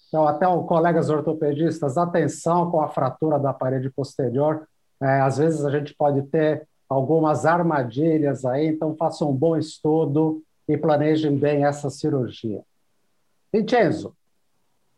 Então, 0.07 0.27
até 0.27 0.47
os 0.47 0.65
colegas 0.65 1.09
ortopedistas, 1.09 1.97
atenção 1.97 2.71
com 2.71 2.81
a 2.81 2.89
fratura 2.89 3.37
da 3.37 3.53
parede 3.53 3.91
posterior. 3.91 4.67
É, 5.01 5.21
às 5.21 5.37
vezes 5.37 5.63
a 5.63 5.69
gente 5.69 5.93
pode 5.95 6.23
ter 6.23 6.67
algumas 6.89 7.45
armadilhas 7.45 8.43
aí, 8.43 8.67
então 8.67 8.95
façam 8.95 9.29
um 9.29 9.35
bom 9.35 9.55
estudo 9.55 10.41
e 10.67 10.75
planejem 10.75 11.37
bem 11.37 11.63
essa 11.63 11.91
cirurgia. 11.91 12.63
Vincenzo, 13.53 14.15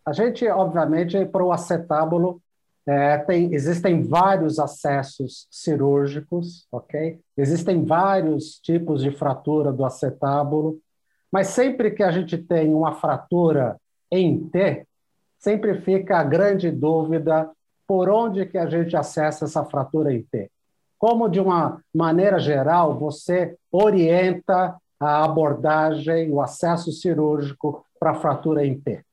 a 0.05 0.13
gente, 0.13 0.47
obviamente, 0.47 1.25
para 1.25 1.43
o 1.43 1.51
acetábulo, 1.51 2.41
é, 2.87 3.17
tem, 3.19 3.53
existem 3.53 4.01
vários 4.03 4.57
acessos 4.59 5.47
cirúrgicos, 5.51 6.65
ok? 6.71 7.19
Existem 7.37 7.85
vários 7.85 8.59
tipos 8.59 9.03
de 9.03 9.11
fratura 9.11 9.71
do 9.71 9.85
acetábulo, 9.85 10.79
mas 11.31 11.47
sempre 11.47 11.91
que 11.91 12.03
a 12.03 12.11
gente 12.11 12.37
tem 12.37 12.73
uma 12.73 12.93
fratura 12.93 13.77
em 14.11 14.39
T, 14.49 14.85
sempre 15.37 15.79
fica 15.81 16.17
a 16.17 16.23
grande 16.23 16.71
dúvida 16.71 17.49
por 17.87 18.09
onde 18.09 18.45
que 18.45 18.57
a 18.57 18.65
gente 18.65 18.95
acessa 18.95 19.45
essa 19.45 19.63
fratura 19.63 20.13
em 20.13 20.23
T. 20.23 20.49
Como, 20.97 21.29
de 21.29 21.39
uma 21.39 21.81
maneira 21.93 22.39
geral, 22.39 22.97
você 22.97 23.55
orienta 23.71 24.75
a 24.99 25.23
abordagem, 25.23 26.31
o 26.31 26.41
acesso 26.41 26.91
cirúrgico 26.91 27.83
para 27.99 28.11
a 28.11 28.15
fratura 28.15 28.65
em 28.65 28.79
T? 28.79 29.03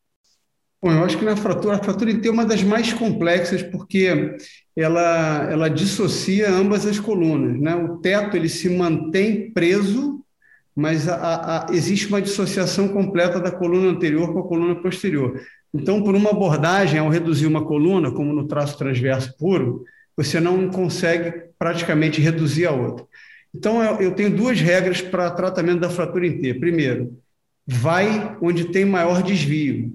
Bom, 0.80 0.92
eu 0.92 1.02
acho 1.02 1.18
que 1.18 1.25
na 1.25 1.37
fratura, 1.37 1.75
a 1.75 1.82
fratura 1.82 2.12
é 2.12 2.30
uma 2.30 2.44
das 2.44 2.62
mais 2.62 2.92
complexas 2.92 3.62
porque 3.62 4.37
ela, 4.76 5.49
ela 5.50 5.68
dissocia 5.68 6.49
ambas 6.49 6.87
as 6.87 7.00
colunas. 7.00 7.61
Né? 7.61 7.75
O 7.75 7.97
teto 7.97 8.37
ele 8.37 8.49
se 8.49 8.68
mantém 8.68 9.52
preso, 9.52 10.25
mas 10.76 11.08
a, 11.08 11.66
a, 11.66 11.73
existe 11.73 12.06
uma 12.06 12.23
dissociação 12.23 12.87
completa 12.88 13.40
da 13.40 13.50
coluna 13.50 13.90
anterior 13.90 14.32
com 14.32 14.38
a 14.38 14.47
coluna 14.47 14.76
posterior. 14.76 15.40
Então, 15.75 16.00
por 16.02 16.14
uma 16.14 16.30
abordagem, 16.30 17.00
ao 17.00 17.08
reduzir 17.08 17.47
uma 17.47 17.64
coluna, 17.64 18.12
como 18.12 18.32
no 18.32 18.47
traço 18.47 18.78
transverso 18.78 19.37
puro, 19.37 19.85
você 20.16 20.38
não 20.38 20.70
consegue 20.70 21.42
praticamente 21.58 22.20
reduzir 22.20 22.66
a 22.66 22.73
outra. 22.73 23.04
Então, 23.52 23.82
eu 24.00 24.12
tenho 24.12 24.30
duas 24.30 24.61
regras 24.61 25.02
para 25.02 25.30
tratamento 25.30 25.80
da 25.80 25.90
fratura 25.90 26.26
em 26.26 26.40
T. 26.40 26.54
Primeiro, 26.54 27.18
vai 27.66 28.37
onde 28.40 28.66
tem 28.66 28.85
maior 28.85 29.23
desvio. 29.23 29.92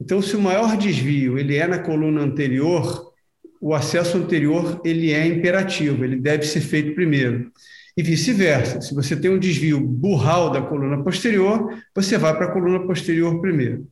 Então, 0.00 0.20
se 0.20 0.36
o 0.36 0.40
maior 0.40 0.76
desvio 0.76 1.38
ele 1.38 1.56
é 1.56 1.66
na 1.66 1.78
coluna 1.78 2.22
anterior, 2.22 3.12
o 3.60 3.74
acesso 3.74 4.18
anterior 4.18 4.80
ele 4.84 5.12
é 5.12 5.26
imperativo, 5.26 6.04
ele 6.04 6.16
deve 6.16 6.44
ser 6.44 6.60
feito 6.60 6.94
primeiro. 6.94 7.50
E 7.96 8.02
vice-versa. 8.02 8.80
Se 8.82 8.94
você 8.94 9.16
tem 9.16 9.30
um 9.30 9.38
desvio 9.38 9.80
burral 9.80 10.50
da 10.50 10.60
coluna 10.60 11.02
posterior, 11.02 11.82
você 11.94 12.18
vai 12.18 12.36
para 12.36 12.46
a 12.46 12.52
coluna 12.52 12.86
posterior 12.86 13.40
primeiro. 13.40 13.86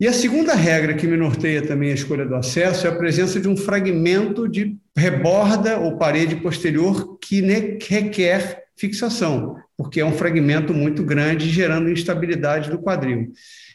E 0.00 0.06
a 0.06 0.12
segunda 0.12 0.54
regra 0.54 0.94
que 0.94 1.06
me 1.06 1.16
norteia 1.16 1.60
também 1.60 1.90
a 1.90 1.94
escolha 1.94 2.24
do 2.24 2.34
acesso 2.34 2.86
é 2.86 2.90
a 2.90 2.94
presença 2.94 3.40
de 3.40 3.48
um 3.48 3.56
fragmento 3.56 4.48
de 4.48 4.76
reborda 4.96 5.78
ou 5.78 5.96
parede 5.96 6.36
posterior 6.36 7.18
que 7.18 7.40
requer 7.40 8.67
fixação, 8.78 9.56
porque 9.76 10.00
é 10.00 10.04
um 10.04 10.12
fragmento 10.12 10.72
muito 10.72 11.02
grande, 11.02 11.50
gerando 11.50 11.90
instabilidade 11.90 12.70
do 12.70 12.78
quadril. 12.78 13.32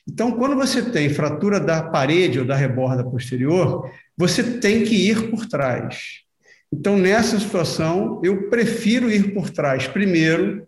Então, 0.08 0.32
quando 0.32 0.56
você 0.56 0.82
tem 0.82 1.10
fratura 1.10 1.60
da 1.60 1.84
parede 1.84 2.40
ou 2.40 2.46
da 2.46 2.56
reborda 2.56 3.04
posterior, 3.04 3.90
você 4.18 4.44
tem 4.60 4.84
que 4.84 4.96
ir 4.96 5.30
por 5.30 5.46
trás. 5.46 6.24
Então, 6.72 6.98
nessa 6.98 7.40
situação, 7.40 8.20
eu 8.24 8.50
prefiro 8.50 9.10
ir 9.10 9.34
por 9.34 9.50
trás 9.50 9.88
primeiro, 9.88 10.68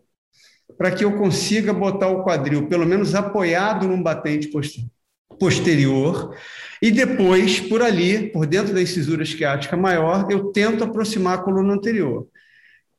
para 0.77 0.91
que 0.91 1.03
eu 1.03 1.17
consiga 1.17 1.73
botar 1.73 2.07
o 2.07 2.23
quadril 2.23 2.67
pelo 2.67 2.85
menos 2.85 3.15
apoiado 3.15 3.87
num 3.87 4.01
batente 4.01 4.49
posterior 5.39 6.35
e 6.81 6.91
depois, 6.91 7.59
por 7.59 7.81
ali, 7.81 8.29
por 8.31 8.45
dentro 8.45 8.73
da 8.73 8.81
incisura 8.81 9.23
esquiática 9.23 9.77
maior, 9.77 10.27
eu 10.29 10.51
tento 10.51 10.83
aproximar 10.83 11.39
a 11.39 11.41
coluna 11.41 11.73
anterior. 11.73 12.27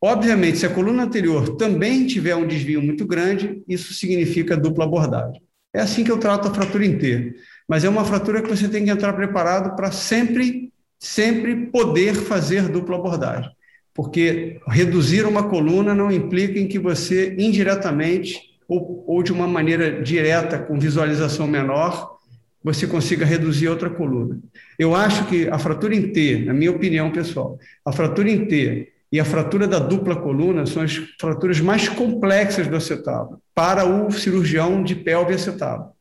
Obviamente, 0.00 0.58
se 0.58 0.66
a 0.66 0.70
coluna 0.70 1.04
anterior 1.04 1.56
também 1.56 2.06
tiver 2.06 2.36
um 2.36 2.46
desvio 2.46 2.82
muito 2.82 3.06
grande, 3.06 3.62
isso 3.66 3.94
significa 3.94 4.56
dupla 4.56 4.84
abordagem. 4.84 5.40
É 5.74 5.80
assim 5.80 6.04
que 6.04 6.10
eu 6.10 6.18
trato 6.18 6.48
a 6.48 6.54
fratura 6.54 6.84
inteira. 6.84 7.34
Mas 7.68 7.84
é 7.84 7.88
uma 7.88 8.04
fratura 8.04 8.42
que 8.42 8.48
você 8.48 8.68
tem 8.68 8.84
que 8.84 8.90
entrar 8.90 9.12
preparado 9.14 9.74
para 9.74 9.90
sempre, 9.90 10.72
sempre 10.98 11.66
poder 11.66 12.14
fazer 12.14 12.68
dupla 12.68 12.96
abordagem. 12.96 13.50
Porque 13.92 14.60
reduzir 14.68 15.26
uma 15.26 15.48
coluna 15.48 15.94
não 15.94 16.12
implica 16.12 16.58
em 16.58 16.68
que 16.68 16.78
você 16.78 17.34
indiretamente 17.38 18.40
ou, 18.68 19.04
ou 19.06 19.22
de 19.22 19.32
uma 19.32 19.46
maneira 19.46 20.02
direta, 20.02 20.58
com 20.58 20.78
visualização 20.78 21.46
menor, 21.46 22.16
você 22.62 22.86
consiga 22.86 23.24
reduzir 23.24 23.68
outra 23.68 23.88
coluna. 23.88 24.40
Eu 24.78 24.94
acho 24.94 25.26
que 25.26 25.48
a 25.48 25.58
fratura 25.58 25.94
em 25.94 26.10
T, 26.12 26.44
na 26.44 26.52
minha 26.52 26.70
opinião 26.70 27.10
pessoal, 27.12 27.58
a 27.84 27.92
fratura 27.92 28.28
em 28.28 28.46
T 28.46 28.92
e 29.16 29.20
a 29.20 29.24
fratura 29.24 29.66
da 29.66 29.78
dupla 29.78 30.14
coluna 30.14 30.66
são 30.66 30.82
as 30.82 30.94
fraturas 31.18 31.58
mais 31.58 31.88
complexas 31.88 32.66
do 32.66 32.76
acetábulo 32.76 33.40
para 33.54 33.86
o 33.86 34.10
cirurgião 34.10 34.84
de 34.84 34.94
pelve 34.94 35.32
acetábulo. 35.32 35.92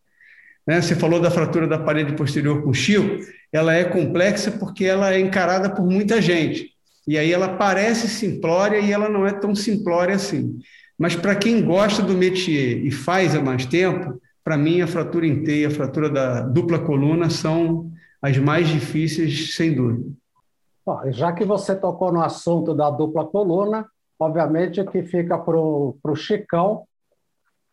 Né? 0.68 0.82
Você 0.82 0.98
falou 0.98 1.22
da 1.22 1.32
fratura 1.32 1.66
da 1.66 1.80
parede 1.80 2.12
posterior 2.12 2.62
com 2.62 2.74
Chico, 2.74 3.26
ela 3.54 3.74
é 3.74 3.86
complexa 3.86 4.52
porque 4.52 4.84
ela 4.84 5.14
é 5.14 5.20
encarada 5.22 5.70
por 5.70 5.86
muita 5.86 6.22
gente. 6.22 6.72
E 7.08 7.18
aí 7.18 7.32
ela 7.32 7.48
parece 7.48 8.10
simplória 8.10 8.80
e 8.80 8.92
ela 8.92 9.08
não 9.08 9.26
é 9.26 9.32
tão 9.32 9.56
simplória 9.56 10.16
assim. 10.16 10.60
Mas 11.00 11.16
para 11.16 11.36
quem 11.36 11.64
gosta 11.64 12.04
do 12.04 12.18
métier 12.18 12.86
e 12.86 12.92
faz 12.92 13.34
há 13.34 13.42
mais 13.42 13.66
tempo, 13.66 14.22
para 14.44 14.58
mim, 14.58 14.82
a 14.82 14.88
fratura 14.88 15.26
e 15.26 15.64
a 15.64 15.72
fratura 15.72 16.10
da 16.10 16.42
dupla 16.42 16.80
coluna 16.80 17.30
são 17.30 17.90
as 18.22 18.38
mais 18.38 18.68
difíceis, 18.68 19.56
sem 19.56 19.74
dúvida. 19.74 20.06
Já 21.08 21.34
que 21.34 21.44
você 21.44 21.76
tocou 21.76 22.12
no 22.12 22.22
assunto 22.22 22.74
da 22.74 22.90
dupla 22.90 23.26
coluna, 23.26 23.88
obviamente 24.20 24.84
que 24.86 25.04
fica 25.04 25.38
para 25.38 25.58
o 25.58 26.16
Chicão 26.16 26.86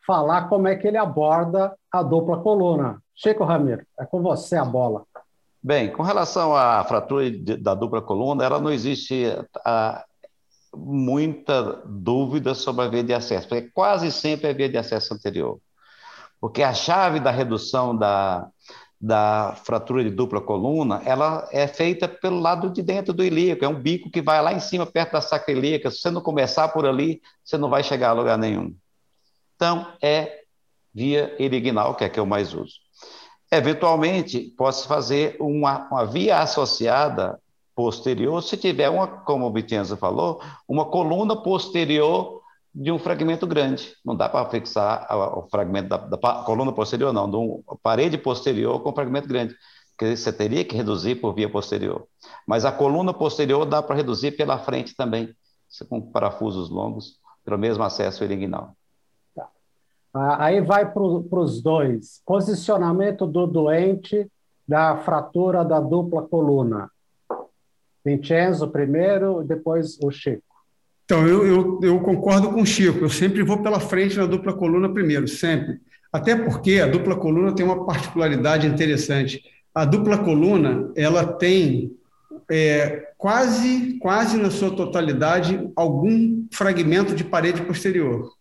falar 0.07 0.49
como 0.49 0.69
é 0.69 0.77
que 0.77 0.89
ele 0.89 0.97
aborda 0.97 1.77
a 1.91 2.03
dupla 2.03 2.39
coluna. 2.39 3.01
Chico 3.15 3.45
Ramiro, 3.45 3.87
é 3.99 4.05
com 4.05 4.23
você 4.23 4.57
a 4.57 4.65
bola. 4.65 5.05
Bem, 5.63 5.93
com 5.93 6.03
relação 6.03 6.57
à 6.57 6.83
fratura 6.85 7.31
da 7.61 7.75
dupla 7.75 8.03
coluna, 8.03 8.45
ela 8.45 8.61
não 8.61 8.73
existe 8.73 9.27
a, 9.65 10.05
muita 10.75 11.83
dúvida 11.85 12.55
sobre 12.55 12.85
a 12.85 12.89
via 12.89 13.05
de 13.05 13.15
acesso, 13.15 13.47
porque 13.47 13.71
quase 13.73 14.11
sempre 14.11 14.49
é 14.49 14.51
a 14.51 14.55
via 14.55 14.69
de 14.69 14.79
acesso 14.79 15.15
anterior. 15.15 15.61
Porque 16.41 16.63
a 16.65 16.75
chave 16.75 17.21
da 17.21 17.31
redução 17.31 17.97
da, 17.97 18.49
da 19.03 19.57
fratura 19.65 20.05
de 20.05 20.11
dupla 20.11 20.41
coluna, 20.41 21.03
ela 21.05 21.49
é 21.51 21.67
feita 21.67 22.07
pelo 22.07 22.39
lado 22.39 22.71
de 22.71 22.81
dentro 22.83 23.13
do 23.13 23.25
ilíaco, 23.25 23.65
é 23.65 23.69
um 23.69 23.75
bico 23.75 24.09
que 24.09 24.23
vai 24.23 24.41
lá 24.41 24.53
em 24.53 24.61
cima, 24.61 24.87
perto 24.87 25.15
da 25.15 25.21
sacroilíaca. 25.21 25.91
Se 25.91 25.99
você 25.99 26.11
não 26.11 26.21
começar 26.21 26.69
por 26.69 26.87
ali, 26.87 27.21
você 27.45 27.59
não 27.59 27.69
vai 27.69 27.83
chegar 27.83 28.11
a 28.11 28.13
lugar 28.13 28.39
nenhum. 28.39 28.73
Então, 29.57 29.89
é 30.01 30.43
via 30.95 31.35
iriginal, 31.41 31.97
que 31.97 32.05
é 32.05 32.07
a 32.07 32.11
que 32.11 32.21
eu 32.21 32.27
mais 32.27 32.55
uso. 32.55 32.75
Eventualmente, 33.51 34.55
posso 34.57 34.87
fazer 34.87 35.37
uma, 35.41 35.89
uma 35.89 36.07
via 36.07 36.39
associada 36.39 37.41
posterior, 37.75 38.41
se 38.41 38.57
tiver 38.57 38.89
uma, 38.89 39.09
como 39.09 39.47
o 39.47 39.53
Vicenzo 39.53 39.97
falou, 39.97 40.41
uma 40.69 40.85
coluna 40.85 41.35
posterior 41.43 42.42
de 42.75 42.91
um 42.91 42.99
fragmento 42.99 43.47
grande. 43.47 43.95
Não 44.05 44.17
dá 44.17 44.29
para 44.29 44.49
fixar 44.49 45.07
o 45.37 45.49
fragmento 45.51 45.89
da, 45.89 45.97
da, 45.99 46.43
coluna 46.45 46.73
posterior, 46.73 47.13
não, 47.13 47.31
de 47.31 47.37
uma 47.37 47.77
parede 47.83 48.17
posterior 48.17 48.81
com 48.81 48.95
fragmento 48.95 49.29
grande, 49.29 49.55
que 49.99 50.17
você 50.17 50.33
teria 50.33 50.65
que 50.65 50.77
reduzir 50.77 51.17
por 51.17 51.35
via 51.35 51.51
posterior. 51.51 52.07
Mas 52.47 52.65
a 52.65 52.73
coluna 52.73 53.13
posterior 53.13 53.67
dá 53.67 53.83
para 53.83 53.97
reduzir 53.97 54.33
pela 54.33 54.59
frente 54.59 54.97
também, 54.97 55.35
com 55.89 56.01
parafusos 56.01 56.71
longos, 56.71 57.19
pelo 57.45 57.59
mesmo 57.59 57.85
acesso 57.85 58.25
iriginal. 58.25 58.75
Ah, 60.15 60.47
aí 60.47 60.61
vai 60.61 60.91
para 60.91 61.03
os 61.03 61.63
dois. 61.63 62.21
Posicionamento 62.27 63.27
do 63.27 63.47
doente 63.47 64.31
da 64.69 64.97
fratura 64.99 65.65
da 65.65 65.81
dupla 65.81 66.23
coluna. 66.23 66.91
Vincenzo 68.05 68.69
primeiro, 68.69 69.43
depois 69.43 69.99
o 70.03 70.11
Chico. 70.11 70.52
Então, 71.13 71.29
eu, 71.29 71.47
eu, 71.47 71.81
eu, 71.83 72.01
concordo 72.01 72.49
com 72.49 72.63
o 72.63 72.67
Chico. 72.67 73.05
Eu 73.05 73.11
sempre 73.11 73.43
vou 73.43 73.59
pela 73.59 73.79
frente 73.79 74.17
na 74.17 74.25
dupla 74.25 74.55
coluna 74.55 74.89
primeiro, 74.89 75.29
sempre. 75.29 75.79
Até 76.11 76.35
porque 76.35 76.81
a 76.81 76.87
dupla 76.87 77.15
coluna 77.15 77.55
tem 77.55 77.67
uma 77.67 77.85
particularidade 77.85 78.67
interessante. 78.67 79.45
A 79.75 79.85
dupla 79.85 80.17
coluna, 80.17 80.91
ela 80.97 81.27
tem 81.27 81.93
é, 82.51 83.11
quase, 83.19 83.99
quase 84.01 84.39
na 84.39 84.51
sua 84.51 84.71
totalidade 84.71 85.71
algum 85.77 86.47
fragmento 86.51 87.15
de 87.15 87.25
parede 87.25 87.61
posterior. 87.61 88.33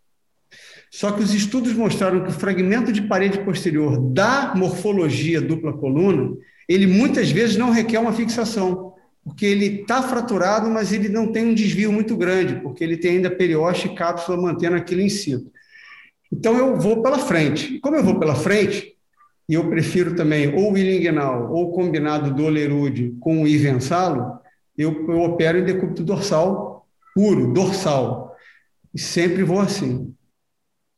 Só 0.89 1.11
que 1.11 1.21
os 1.21 1.33
estudos 1.33 1.73
mostraram 1.73 2.23
que 2.23 2.29
o 2.29 2.39
fragmento 2.39 2.93
de 2.93 3.01
parede 3.01 3.39
posterior 3.39 3.99
da 3.99 4.53
morfologia 4.55 5.41
dupla 5.41 5.73
coluna, 5.73 6.37
ele 6.69 6.87
muitas 6.87 7.31
vezes 7.31 7.57
não 7.57 7.69
requer 7.69 7.99
uma 7.99 8.13
fixação, 8.13 8.93
porque 9.23 9.45
ele 9.45 9.81
está 9.81 10.01
fraturado, 10.01 10.69
mas 10.69 10.91
ele 10.91 11.07
não 11.07 11.31
tem 11.31 11.45
um 11.45 11.53
desvio 11.53 11.91
muito 11.91 12.17
grande, 12.17 12.55
porque 12.61 12.83
ele 12.83 12.97
tem 12.97 13.17
ainda 13.17 13.29
periósteo 13.29 13.91
e 13.91 13.95
cápsula 13.95 14.41
mantendo 14.41 14.75
aquilo 14.75 15.01
em 15.01 15.09
si. 15.09 15.47
Então 16.31 16.57
eu 16.57 16.77
vou 16.77 17.03
pela 17.03 17.19
frente. 17.19 17.79
Como 17.79 17.95
eu 17.95 18.03
vou 18.03 18.19
pela 18.19 18.35
frente, 18.35 18.95
e 19.47 19.53
eu 19.53 19.69
prefiro 19.69 20.15
também 20.15 20.53
ou 20.55 20.69
o 20.69 20.73
Willingenau 20.73 21.51
ou 21.51 21.69
o 21.69 21.71
combinado 21.71 22.33
do 22.33 22.45
Olerude 22.45 23.15
com 23.19 23.43
o 23.43 23.47
Ivensalo, 23.47 24.39
eu, 24.77 25.07
eu 25.09 25.21
opero 25.21 25.59
em 25.59 25.65
decúbito 25.65 26.03
dorsal 26.03 26.87
puro, 27.13 27.51
dorsal. 27.53 28.36
E 28.93 28.99
sempre 28.99 29.43
vou 29.43 29.60
assim. 29.60 30.15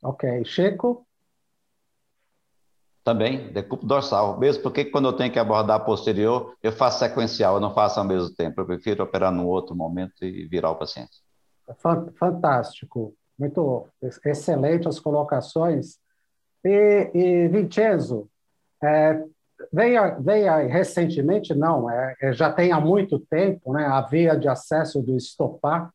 Ok. 0.02 0.44
Checo? 0.44 1.06
Também, 3.04 3.52
decúbito 3.52 3.86
dorsal. 3.86 4.38
Mesmo 4.38 4.62
porque 4.62 4.86
quando 4.86 5.08
eu 5.08 5.12
tenho 5.12 5.30
que 5.30 5.38
abordar 5.38 5.84
posterior, 5.84 6.54
eu 6.62 6.72
faço 6.72 7.00
sequencial, 7.00 7.56
eu 7.56 7.60
não 7.60 7.74
faço 7.74 8.00
ao 8.00 8.06
mesmo 8.06 8.34
tempo. 8.34 8.60
Eu 8.60 8.66
prefiro 8.66 9.04
operar 9.04 9.30
num 9.30 9.46
outro 9.46 9.76
momento 9.76 10.24
e 10.24 10.46
virar 10.48 10.70
o 10.70 10.76
paciente. 10.76 11.22
Fantástico. 12.18 13.14
Muito 13.38 13.86
excelente 14.24 14.88
as 14.88 14.98
colocações. 14.98 15.98
E, 16.64 17.10
e 17.12 17.48
Vincenzo, 17.48 18.26
é, 18.82 19.22
veio, 19.70 20.22
veio 20.22 20.68
recentemente, 20.68 21.54
não, 21.54 21.90
é, 21.90 22.14
é, 22.22 22.32
já 22.32 22.50
tem 22.50 22.72
há 22.72 22.80
muito 22.80 23.18
tempo, 23.18 23.74
né, 23.74 23.84
a 23.84 24.00
via 24.00 24.34
de 24.34 24.48
acesso 24.48 25.02
do 25.02 25.14
estopar 25.14 25.90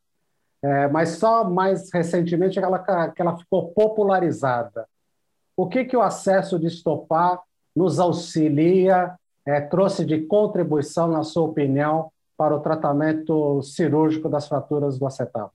é, 0.62 0.88
mas 0.90 1.12
só 1.12 1.50
mais 1.50 1.90
recentemente 1.94 2.60
que 2.60 2.66
ela, 2.66 3.12
que 3.12 3.22
ela 3.22 3.38
ficou 3.38 3.72
popularizada. 3.72 4.88
O 5.60 5.68
que, 5.68 5.84
que 5.84 5.98
o 5.98 6.02
acesso 6.02 6.58
de 6.58 6.68
estopar 6.68 7.38
nos 7.76 8.00
auxilia, 8.00 9.12
é, 9.46 9.60
trouxe 9.60 10.06
de 10.06 10.20
contribuição, 10.20 11.10
na 11.10 11.22
sua 11.22 11.44
opinião, 11.44 12.10
para 12.38 12.56
o 12.56 12.62
tratamento 12.62 13.62
cirúrgico 13.62 14.30
das 14.30 14.48
fraturas 14.48 14.98
do 14.98 15.06
acetábulo? 15.06 15.52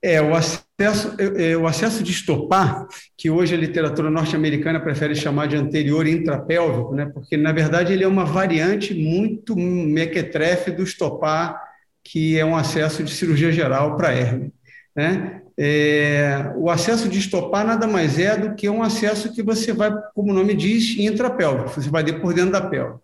É, 0.00 0.22
o 0.22 0.34
acesso, 0.34 1.14
é, 1.36 1.54
o 1.54 1.66
acesso 1.66 2.02
de 2.02 2.12
estopar, 2.12 2.86
que 3.14 3.28
hoje 3.28 3.54
a 3.54 3.58
literatura 3.58 4.10
norte-americana 4.10 4.80
prefere 4.80 5.14
chamar 5.14 5.48
de 5.48 5.56
anterior 5.56 6.06
intrapélvico, 6.06 6.94
né? 6.94 7.04
porque, 7.04 7.36
na 7.36 7.52
verdade, 7.52 7.92
ele 7.92 8.04
é 8.04 8.08
uma 8.08 8.24
variante 8.24 8.94
muito 8.94 9.54
mequetrefe 9.54 10.70
do 10.70 10.82
estopar 10.82 11.62
que 12.02 12.38
é 12.38 12.44
um 12.44 12.56
acesso 12.56 13.04
de 13.04 13.12
cirurgia 13.12 13.52
geral 13.52 13.96
para 13.96 14.14
hernia. 14.14 14.50
Né? 14.96 15.42
É, 15.58 16.52
o 16.56 16.70
acesso 16.70 17.08
de 17.08 17.18
estopar 17.18 17.66
nada 17.66 17.86
mais 17.86 18.18
é 18.18 18.36
do 18.36 18.54
que 18.54 18.68
um 18.68 18.82
acesso 18.82 19.32
que 19.32 19.42
você 19.42 19.72
vai, 19.72 19.92
como 20.14 20.30
o 20.30 20.34
nome 20.34 20.54
diz, 20.54 20.98
intrapélvico, 20.98 21.80
você 21.80 21.90
vai 21.90 22.04
por 22.20 22.32
dentro 22.32 22.52
da 22.52 22.60
pelve. 22.60 22.98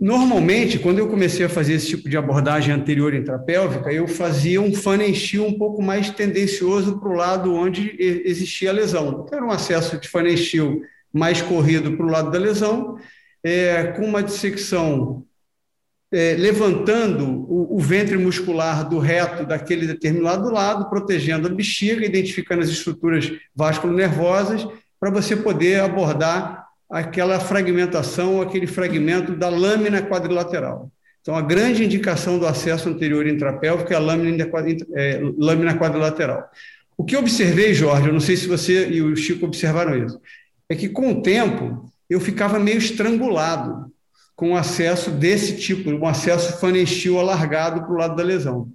Normalmente, 0.00 0.78
quando 0.78 1.00
eu 1.00 1.08
comecei 1.08 1.44
a 1.44 1.48
fazer 1.48 1.72
esse 1.72 1.88
tipo 1.88 2.08
de 2.08 2.16
abordagem 2.16 2.72
anterior 2.72 3.12
intrapélvica, 3.14 3.92
eu 3.92 4.06
fazia 4.06 4.60
um 4.60 4.72
funnel 4.72 5.12
um 5.40 5.58
pouco 5.58 5.82
mais 5.82 6.08
tendencioso 6.10 7.00
para 7.00 7.08
o 7.08 7.14
lado 7.14 7.52
onde 7.52 7.96
existia 7.98 8.70
a 8.70 8.72
lesão. 8.72 9.26
Era 9.32 9.44
um 9.44 9.50
acesso 9.50 9.98
de 9.98 10.08
funnel 10.08 10.36
mais 11.12 11.42
corrido 11.42 11.96
para 11.96 12.06
o 12.06 12.10
lado 12.10 12.30
da 12.30 12.38
lesão, 12.38 12.96
é, 13.42 13.84
com 13.96 14.04
uma 14.04 14.22
dissecção 14.22 15.24
é, 16.12 16.34
levantando 16.38 17.24
o, 17.26 17.76
o, 17.76 17.78
ventre 17.78 18.16
muscular 18.16 18.88
do 18.88 18.98
reto 18.98 19.44
daquele 19.44 19.86
determinado 19.86 20.50
lado, 20.50 20.88
protegendo 20.88 21.46
a 21.46 21.50
bexiga, 21.50 22.04
identificando 22.04 22.62
as 22.62 22.68
estruturas 22.68 23.30
vasculonervosas, 23.54 24.66
para 24.98 25.10
você 25.10 25.36
poder 25.36 25.80
abordar 25.80 26.66
aquela 26.90 27.38
fragmentação, 27.38 28.40
aquele 28.40 28.66
fragmento 28.66 29.36
da 29.36 29.48
lâmina 29.48 30.00
quadrilateral. 30.02 30.90
Então, 31.20 31.36
a 31.36 31.42
grande 31.42 31.84
indicação 31.84 32.38
do 32.38 32.46
acesso 32.46 32.88
anterior 32.88 33.26
intrapélvico 33.26 33.92
é 33.92 33.96
a 33.96 33.98
lâmina, 33.98 34.48
é, 34.94 35.20
lâmina 35.36 35.76
quadrilateral. 35.76 36.48
O 36.96 37.04
que 37.04 37.16
observei, 37.16 37.74
Jorge, 37.74 38.06
eu 38.06 38.12
não 38.12 38.20
sei 38.20 38.36
se 38.36 38.48
você 38.48 38.88
e 38.88 39.02
o 39.02 39.14
Chico 39.14 39.44
observaram 39.44 40.02
isso, 40.04 40.18
é 40.70 40.74
que 40.74 40.88
com 40.88 41.12
o 41.12 41.22
tempo 41.22 41.92
eu 42.08 42.18
ficava 42.18 42.58
meio 42.58 42.78
estrangulado 42.78 43.92
com 44.38 44.54
acesso 44.54 45.10
desse 45.10 45.56
tipo, 45.56 45.90
um 45.90 46.06
acesso 46.06 46.60
fanestil 46.60 47.18
alargado 47.18 47.80
para 47.80 47.92
o 47.92 47.96
lado 47.96 48.14
da 48.14 48.22
lesão. 48.22 48.72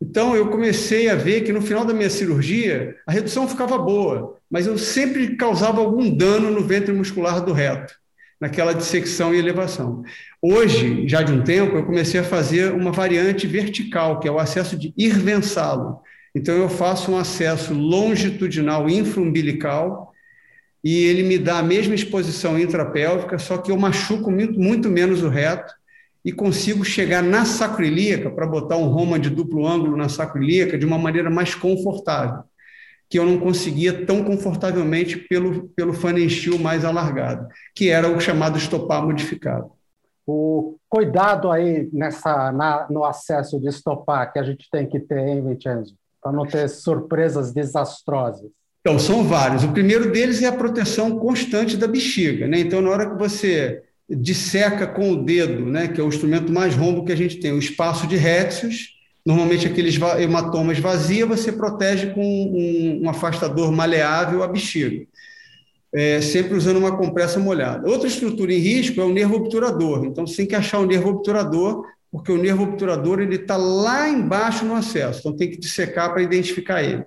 Então, 0.00 0.34
eu 0.34 0.48
comecei 0.48 1.10
a 1.10 1.14
ver 1.14 1.42
que 1.42 1.52
no 1.52 1.60
final 1.60 1.84
da 1.84 1.92
minha 1.92 2.08
cirurgia, 2.08 2.96
a 3.06 3.12
redução 3.12 3.46
ficava 3.46 3.76
boa, 3.76 4.38
mas 4.50 4.66
eu 4.66 4.78
sempre 4.78 5.36
causava 5.36 5.82
algum 5.82 6.08
dano 6.08 6.50
no 6.50 6.62
ventre 6.62 6.94
muscular 6.94 7.44
do 7.44 7.52
reto, 7.52 7.92
naquela 8.40 8.72
dissecção 8.72 9.34
e 9.34 9.38
elevação. 9.38 10.02
Hoje, 10.40 11.06
já 11.06 11.22
de 11.22 11.30
um 11.30 11.42
tempo, 11.42 11.76
eu 11.76 11.84
comecei 11.84 12.18
a 12.18 12.24
fazer 12.24 12.72
uma 12.72 12.90
variante 12.90 13.46
vertical, 13.46 14.18
que 14.18 14.26
é 14.26 14.32
o 14.32 14.38
acesso 14.38 14.78
de 14.78 14.94
irvensalo. 14.96 16.00
Então, 16.34 16.56
eu 16.56 16.70
faço 16.70 17.12
um 17.12 17.18
acesso 17.18 17.74
longitudinal 17.74 18.88
infraumbilical, 18.88 20.11
e 20.84 21.04
ele 21.04 21.22
me 21.22 21.38
dá 21.38 21.58
a 21.58 21.62
mesma 21.62 21.94
exposição 21.94 22.58
intrapélvica, 22.58 23.38
só 23.38 23.58
que 23.58 23.70
eu 23.70 23.76
machuco 23.76 24.30
muito, 24.30 24.58
muito 24.58 24.88
menos 24.88 25.22
o 25.22 25.28
reto 25.28 25.72
e 26.24 26.32
consigo 26.32 26.84
chegar 26.84 27.22
na 27.22 27.44
sacroilíaca 27.44 28.30
para 28.30 28.46
botar 28.46 28.76
um 28.76 28.88
roma 28.88 29.18
de 29.18 29.30
duplo 29.30 29.66
ângulo 29.66 29.96
na 29.96 30.08
sacroilíaca 30.08 30.78
de 30.78 30.86
uma 30.86 30.98
maneira 30.98 31.30
mais 31.30 31.54
confortável, 31.54 32.44
que 33.08 33.18
eu 33.18 33.24
não 33.24 33.38
conseguia 33.38 34.04
tão 34.06 34.24
confortavelmente 34.24 35.16
pelo, 35.16 35.68
pelo 35.70 35.92
fanenchil 35.92 36.58
mais 36.58 36.84
alargado, 36.84 37.48
que 37.74 37.88
era 37.88 38.08
o 38.08 38.20
chamado 38.20 38.58
estopar 38.58 39.04
modificado. 39.04 39.70
O 40.26 40.76
cuidado 40.88 41.50
aí 41.50 41.88
nessa, 41.92 42.52
na, 42.52 42.86
no 42.88 43.04
acesso 43.04 43.60
de 43.60 43.68
estopar 43.68 44.32
que 44.32 44.38
a 44.38 44.42
gente 44.44 44.68
tem 44.70 44.88
que 44.88 45.00
ter, 45.00 45.18
hein, 45.18 45.42
Vincenzo? 45.42 45.96
Para 46.22 46.32
não 46.32 46.46
ter 46.46 46.68
surpresas 46.68 47.52
desastrosas. 47.52 48.48
Então, 48.82 48.98
são 48.98 49.22
vários. 49.22 49.62
O 49.62 49.72
primeiro 49.72 50.10
deles 50.10 50.42
é 50.42 50.46
a 50.46 50.52
proteção 50.52 51.18
constante 51.18 51.76
da 51.76 51.86
bexiga. 51.86 52.48
Né? 52.48 52.60
Então, 52.60 52.82
na 52.82 52.90
hora 52.90 53.08
que 53.08 53.16
você 53.16 53.80
disseca 54.10 54.86
com 54.86 55.12
o 55.12 55.24
dedo, 55.24 55.64
né, 55.66 55.88
que 55.88 56.00
é 56.00 56.04
o 56.04 56.08
instrumento 56.08 56.52
mais 56.52 56.74
rombo 56.74 57.04
que 57.04 57.12
a 57.12 57.16
gente 57.16 57.38
tem, 57.38 57.52
o 57.52 57.58
espaço 57.58 58.06
de 58.06 58.16
répteis, 58.16 58.88
normalmente 59.24 59.66
aqueles 59.66 59.98
hematomas 60.18 60.78
vazios, 60.78 61.28
você 61.28 61.52
protege 61.52 62.08
com 62.08 62.20
um, 62.22 63.04
um 63.04 63.08
afastador 63.08 63.72
maleável 63.72 64.42
a 64.42 64.48
bexiga, 64.48 65.06
é, 65.94 66.20
sempre 66.20 66.54
usando 66.54 66.78
uma 66.78 66.96
compressa 66.96 67.38
molhada. 67.38 67.88
Outra 67.88 68.08
estrutura 68.08 68.52
em 68.52 68.58
risco 68.58 69.00
é 69.00 69.04
o 69.04 69.12
nervo 69.12 69.36
obturador, 69.36 70.04
então 70.04 70.26
você 70.26 70.38
tem 70.38 70.46
que 70.46 70.56
achar 70.56 70.80
o 70.80 70.86
nervo 70.86 71.10
obturador, 71.10 71.86
porque 72.10 72.32
o 72.32 72.38
nervo 72.42 72.64
obturador 72.64 73.20
está 73.20 73.56
lá 73.56 74.08
embaixo 74.08 74.64
no 74.64 74.74
acesso, 74.74 75.20
então 75.20 75.36
tem 75.36 75.50
que 75.50 75.58
dissecar 75.58 76.12
para 76.12 76.22
identificar 76.22 76.82
ele. 76.82 77.04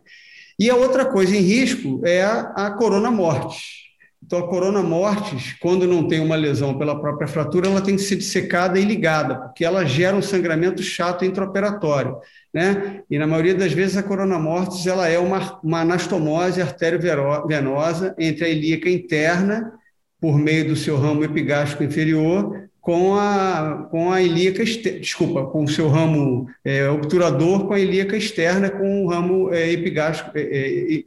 E 0.57 0.69
a 0.69 0.75
outra 0.75 1.05
coisa 1.05 1.35
em 1.35 1.41
risco 1.41 2.01
é 2.05 2.23
a, 2.23 2.53
a 2.55 2.71
corona 2.71 3.11
morte. 3.11 3.85
Então, 4.25 4.39
a 4.39 4.47
corona 4.47 4.81
mortis, 4.81 5.55
quando 5.59 5.85
não 5.85 6.07
tem 6.07 6.19
uma 6.19 6.35
lesão 6.35 6.75
pela 6.79 6.99
própria 6.99 7.27
fratura, 7.27 7.67
ela 7.67 7.81
tem 7.81 7.95
que 7.95 8.01
ser 8.01 8.15
dissecada 8.15 8.79
e 8.79 8.83
ligada, 8.83 9.35
porque 9.35 9.63
ela 9.63 9.85
gera 9.85 10.17
um 10.17 10.21
sangramento 10.21 10.81
chato 10.81 11.23
intraoperatório. 11.23 12.17
Né? 12.51 13.03
E 13.07 13.19
na 13.19 13.27
maioria 13.27 13.53
das 13.53 13.71
vezes 13.71 13.97
a 13.97 14.01
corona 14.01 14.39
mortis 14.39 14.87
ela 14.87 15.07
é 15.07 15.19
uma, 15.19 15.59
uma 15.61 15.81
anastomose 15.81 16.59
arteriovenosa 16.59 18.15
entre 18.17 18.45
a 18.45 18.49
ilíaca 18.49 18.89
interna, 18.89 19.73
por 20.19 20.39
meio 20.39 20.69
do 20.69 20.75
seu 20.75 20.97
ramo 20.97 21.23
epigástrico 21.23 21.83
inferior, 21.83 22.67
com 22.85 23.15
a, 23.15 23.87
com 23.89 24.11
a 24.11 24.21
ilíaca, 24.21 24.63
desculpa, 24.63 25.47
com 25.47 25.63
o 25.63 25.67
seu 25.67 25.87
ramo 25.87 26.47
é, 26.63 26.87
obturador, 26.87 27.65
com 27.65 27.73
a 27.73 27.79
ilíaca 27.79 28.15
externa, 28.15 28.69
com 28.69 29.03
o 29.03 29.09
ramo 29.09 29.51
é, 29.51 29.71
epigástrico, 29.71 30.37
é, 30.37 30.41
é 30.43 31.03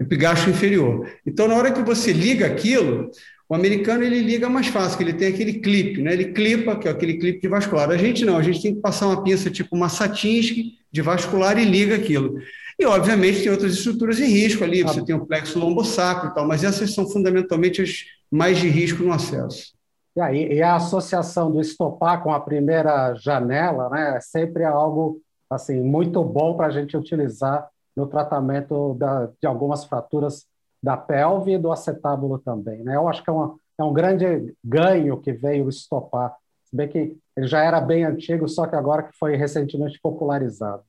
epigástrico 0.00 0.50
inferior. 0.50 1.08
Então, 1.24 1.46
na 1.46 1.54
hora 1.54 1.70
que 1.70 1.80
você 1.80 2.12
liga 2.12 2.44
aquilo, 2.44 3.08
o 3.48 3.54
americano 3.54 4.02
ele 4.02 4.18
liga 4.18 4.48
mais 4.48 4.66
fácil, 4.66 4.98
que 4.98 5.04
ele 5.04 5.12
tem 5.12 5.28
aquele 5.28 5.60
clipe, 5.60 6.02
né? 6.02 6.12
Ele 6.12 6.32
clipa, 6.32 6.74
que 6.74 6.88
é 6.88 6.90
aquele 6.90 7.18
clipe 7.18 7.40
de 7.40 7.46
vascular. 7.46 7.88
A 7.88 7.96
gente 7.96 8.24
não, 8.24 8.36
a 8.36 8.42
gente 8.42 8.60
tem 8.60 8.74
que 8.74 8.80
passar 8.80 9.06
uma 9.06 9.22
pinça 9.22 9.48
tipo 9.48 9.76
uma 9.76 9.88
Satinsky 9.88 10.72
de 10.90 11.02
vascular 11.02 11.56
e 11.56 11.64
liga 11.64 11.94
aquilo. 11.94 12.36
E, 12.76 12.84
obviamente, 12.84 13.42
tem 13.42 13.52
outras 13.52 13.74
estruturas 13.74 14.18
em 14.18 14.26
risco 14.26 14.64
ali, 14.64 14.82
você 14.82 15.04
tem 15.04 15.14
o 15.14 15.24
plexo 15.24 15.56
lombosacro 15.56 16.30
e 16.30 16.34
tal, 16.34 16.48
mas 16.48 16.64
essas 16.64 16.92
são 16.92 17.08
fundamentalmente 17.08 17.80
as 17.80 18.06
mais 18.28 18.58
de 18.58 18.68
risco 18.68 19.04
no 19.04 19.12
acesso. 19.12 19.78
E, 20.16 20.20
aí, 20.20 20.52
e 20.54 20.62
a 20.62 20.76
associação 20.76 21.50
do 21.50 21.60
estopar 21.60 22.22
com 22.22 22.32
a 22.32 22.40
primeira 22.40 23.14
janela 23.14 23.88
né, 23.90 24.16
é 24.16 24.20
sempre 24.20 24.64
algo 24.64 25.20
assim 25.48 25.80
muito 25.80 26.22
bom 26.24 26.56
para 26.56 26.66
a 26.66 26.70
gente 26.70 26.96
utilizar 26.96 27.68
no 27.96 28.06
tratamento 28.06 28.94
da, 28.94 29.26
de 29.26 29.46
algumas 29.46 29.84
fraturas 29.84 30.46
da 30.82 30.96
pelve 30.96 31.52
e 31.52 31.58
do 31.58 31.70
acetábulo 31.70 32.38
também. 32.38 32.82
Né? 32.82 32.96
Eu 32.96 33.08
acho 33.08 33.22
que 33.22 33.30
é, 33.30 33.32
uma, 33.32 33.56
é 33.78 33.84
um 33.84 33.92
grande 33.92 34.54
ganho 34.64 35.20
que 35.20 35.32
veio 35.32 35.68
estopar, 35.68 36.34
se 36.64 36.74
bem 36.74 36.88
que 36.88 37.16
ele 37.36 37.46
já 37.46 37.62
era 37.62 37.80
bem 37.80 38.04
antigo, 38.04 38.48
só 38.48 38.66
que 38.66 38.76
agora 38.76 39.02
que 39.02 39.16
foi 39.18 39.36
recentemente 39.36 39.98
popularizado. 40.00 40.84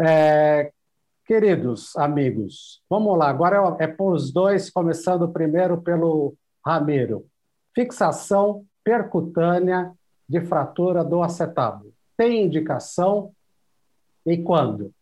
É, 0.00 0.72
queridos 1.26 1.96
amigos, 1.96 2.82
vamos 2.88 3.16
lá, 3.16 3.28
agora 3.28 3.76
é, 3.78 3.84
é 3.84 3.86
por 3.86 4.14
os 4.14 4.32
dois, 4.32 4.70
começando 4.70 5.28
primeiro 5.28 5.80
pelo 5.80 6.34
Ramiro. 6.64 7.26
Fixação 7.74 8.64
percutânea 8.82 9.92
de 10.28 10.40
fratura 10.40 11.04
do 11.04 11.22
acetábulo. 11.22 11.92
Tem 12.16 12.44
indicação 12.44 13.32
e 14.26 14.38
quando? 14.38 14.92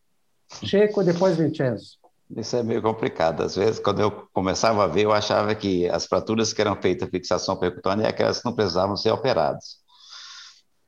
Checo, 0.65 1.03
depois 1.03 1.37
Vincenzo. 1.37 1.99
Isso 2.37 2.57
é 2.57 2.63
meio 2.63 2.83
complicado. 2.83 3.43
Às 3.43 3.57
vezes, 3.57 3.81
quando 3.81 4.01
eu 4.01 4.11
começava 4.33 4.85
a 4.85 4.87
ver, 4.87 5.03
eu 5.03 5.13
achava 5.13 5.55
que 5.55 5.89
as 5.89 6.07
fraturas 6.07 6.53
que 6.53 6.61
eram 6.61 6.77
feitas 6.77 7.09
fixação 7.09 7.57
percutânea 7.57 8.05
é 8.05 8.09
aquelas 8.09 8.39
que 8.39 8.45
não 8.45 8.55
precisavam 8.55 8.97
ser 8.97 9.11
operadas. 9.11 9.79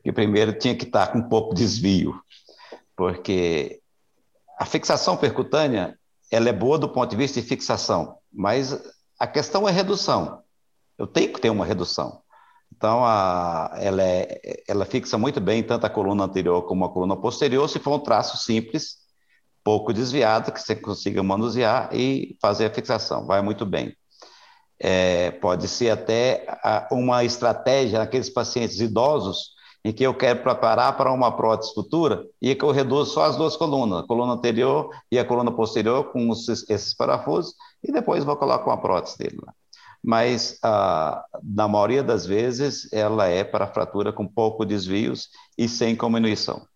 E 0.04 0.12
primeiro 0.12 0.52
tinha 0.58 0.74
que 0.74 0.84
estar 0.84 1.08
com 1.08 1.18
um 1.18 1.28
pouco 1.28 1.54
de 1.54 1.62
desvio, 1.62 2.20
porque 2.96 3.80
a 4.58 4.64
fixação 4.64 5.16
percutânea 5.16 5.98
ela 6.30 6.48
é 6.48 6.52
boa 6.52 6.78
do 6.78 6.88
ponto 6.88 7.10
de 7.10 7.16
vista 7.16 7.40
de 7.40 7.46
fixação, 7.46 8.16
mas 8.32 8.78
a 9.18 9.26
questão 9.26 9.68
é 9.68 9.72
redução. 9.72 10.42
Eu 11.00 11.06
tenho 11.06 11.32
que 11.32 11.40
ter 11.40 11.48
uma 11.48 11.64
redução. 11.64 12.20
Então, 12.76 13.02
a, 13.04 13.72
ela, 13.76 14.02
é, 14.02 14.62
ela 14.68 14.84
fixa 14.84 15.16
muito 15.16 15.40
bem 15.40 15.62
tanto 15.62 15.86
a 15.86 15.90
coluna 15.90 16.24
anterior 16.24 16.62
como 16.62 16.84
a 16.84 16.92
coluna 16.92 17.16
posterior, 17.16 17.66
se 17.68 17.78
for 17.78 17.96
um 17.96 18.00
traço 18.00 18.36
simples 18.36 18.98
pouco 19.64 19.94
desviado, 19.94 20.52
que 20.52 20.60
você 20.60 20.76
consiga 20.76 21.22
manusear 21.22 21.88
e 21.94 22.36
fazer 22.40 22.66
a 22.66 22.70
fixação, 22.70 23.26
vai 23.26 23.40
muito 23.40 23.64
bem. 23.64 23.96
É, 24.78 25.30
pode 25.32 25.68
ser 25.68 25.90
até 25.90 26.46
uma 26.90 27.24
estratégia 27.24 27.98
naqueles 27.98 28.28
pacientes 28.28 28.78
idosos 28.80 29.54
em 29.84 29.92
que 29.92 30.04
eu 30.04 30.14
quero 30.14 30.42
preparar 30.42 30.96
para 30.98 31.12
uma 31.12 31.34
prótese 31.34 31.72
futura 31.74 32.26
e 32.42 32.54
que 32.54 32.64
eu 32.64 32.70
reduzo 32.70 33.12
só 33.12 33.24
as 33.24 33.36
duas 33.36 33.56
colunas, 33.56 34.00
a 34.04 34.06
coluna 34.06 34.34
anterior 34.34 34.90
e 35.10 35.18
a 35.18 35.24
coluna 35.24 35.50
posterior 35.50 36.12
com 36.12 36.30
esses 36.32 36.94
parafusos 36.94 37.54
e 37.82 37.90
depois 37.90 38.22
vou 38.22 38.36
colocar 38.36 38.66
uma 38.66 38.80
prótese 38.80 39.16
dele 39.16 39.38
lá. 39.44 39.54
Mas, 40.02 40.58
ah, 40.62 41.24
na 41.42 41.68
maioria 41.68 42.02
das 42.02 42.24
vezes, 42.24 42.90
ela 42.92 43.26
é 43.26 43.44
para 43.44 43.66
fratura 43.66 44.12
com 44.12 44.26
pouco 44.26 44.64
desvios 44.64 45.28
e 45.58 45.68
sem 45.68 45.94
diminuição 45.94 46.66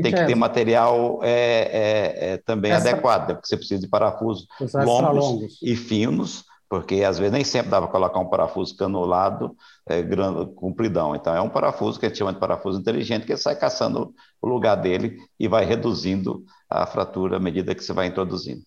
tem 0.00 0.14
que 0.14 0.24
ter 0.24 0.34
material 0.34 1.20
é, 1.22 1.32
é, 1.32 2.32
é 2.32 2.36
também 2.38 2.72
Essa... 2.72 2.90
adequado, 2.90 3.28
né? 3.28 3.34
porque 3.34 3.48
você 3.48 3.56
precisa 3.56 3.80
de 3.80 3.88
parafusos 3.88 4.46
longos, 4.74 5.24
longos, 5.24 5.58
e 5.62 5.76
finos, 5.76 6.44
porque 6.68 7.02
às 7.02 7.18
vezes 7.18 7.32
nem 7.32 7.44
sempre 7.44 7.70
dá 7.70 7.78
para 7.78 7.90
colocar 7.90 8.18
um 8.18 8.28
parafuso 8.28 8.74
canulado, 8.74 9.54
é, 9.86 10.00
grande, 10.00 10.50
compridão. 10.54 11.14
Então, 11.14 11.34
é 11.34 11.40
um 11.42 11.50
parafuso 11.50 12.00
que 12.00 12.06
a 12.06 12.08
gente 12.08 12.16
chama 12.16 12.32
de 12.32 12.38
parafuso 12.38 12.80
inteligente, 12.80 13.26
que 13.26 13.36
sai 13.36 13.54
caçando 13.54 14.14
o 14.40 14.48
lugar 14.48 14.76
dele 14.76 15.18
e 15.38 15.46
vai 15.46 15.66
reduzindo 15.66 16.42
a 16.70 16.86
fratura 16.86 17.36
à 17.36 17.40
medida 17.40 17.74
que 17.74 17.84
você 17.84 17.92
vai 17.92 18.06
introduzindo. 18.06 18.62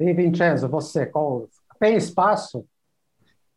E 0.00 0.12
Vincenzo, 0.14 0.68
você, 0.68 1.04
qual... 1.04 1.46
tem 1.78 1.96
espaço 1.96 2.64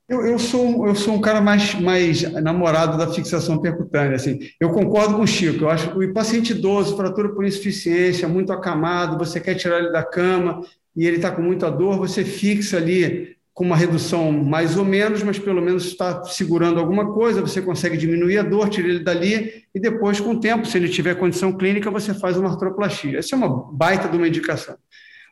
eu, 0.09 0.25
eu, 0.25 0.39
sou, 0.39 0.87
eu 0.87 0.95
sou 0.95 1.13
um 1.13 1.21
cara 1.21 1.39
mais, 1.39 1.75
mais 1.75 2.23
namorado 2.41 2.97
da 2.97 3.13
fixação 3.13 3.59
percutânea. 3.59 4.15
Assim. 4.15 4.39
Eu 4.59 4.71
concordo 4.71 5.15
com 5.15 5.21
o 5.21 5.27
Chico. 5.27 5.65
Eu 5.65 5.69
acho 5.69 5.91
que 5.91 6.03
o 6.03 6.13
paciente 6.13 6.51
idoso, 6.51 6.97
fratura 6.97 7.29
por 7.29 7.45
insuficiência, 7.45 8.27
muito 8.27 8.51
acamado, 8.51 9.23
você 9.23 9.39
quer 9.39 9.53
tirar 9.53 9.77
ele 9.77 9.91
da 9.91 10.03
cama 10.03 10.61
e 10.95 11.05
ele 11.05 11.17
está 11.17 11.29
com 11.29 11.43
muita 11.43 11.69
dor, 11.69 11.99
você 11.99 12.25
fixa 12.25 12.77
ali 12.77 13.37
com 13.53 13.63
uma 13.63 13.75
redução 13.75 14.31
mais 14.31 14.77
ou 14.77 14.85
menos, 14.85 15.21
mas 15.21 15.37
pelo 15.37 15.61
menos 15.61 15.85
está 15.85 16.23
segurando 16.23 16.79
alguma 16.79 17.13
coisa, 17.13 17.41
você 17.41 17.61
consegue 17.61 17.97
diminuir 17.97 18.39
a 18.39 18.43
dor, 18.43 18.69
tira 18.69 18.87
ele 18.87 19.03
dali, 19.03 19.65
e 19.75 19.79
depois, 19.79 20.19
com 20.19 20.31
o 20.31 20.39
tempo, 20.39 20.65
se 20.65 20.77
ele 20.77 20.87
tiver 20.87 21.15
condição 21.15 21.51
clínica, 21.51 21.91
você 21.91 22.13
faz 22.13 22.37
uma 22.37 22.49
artroplastia. 22.49 23.19
Essa 23.19 23.35
é 23.35 23.37
uma 23.37 23.71
baita 23.71 24.07
de 24.07 24.17
uma 24.17 24.27
indicação. 24.27 24.75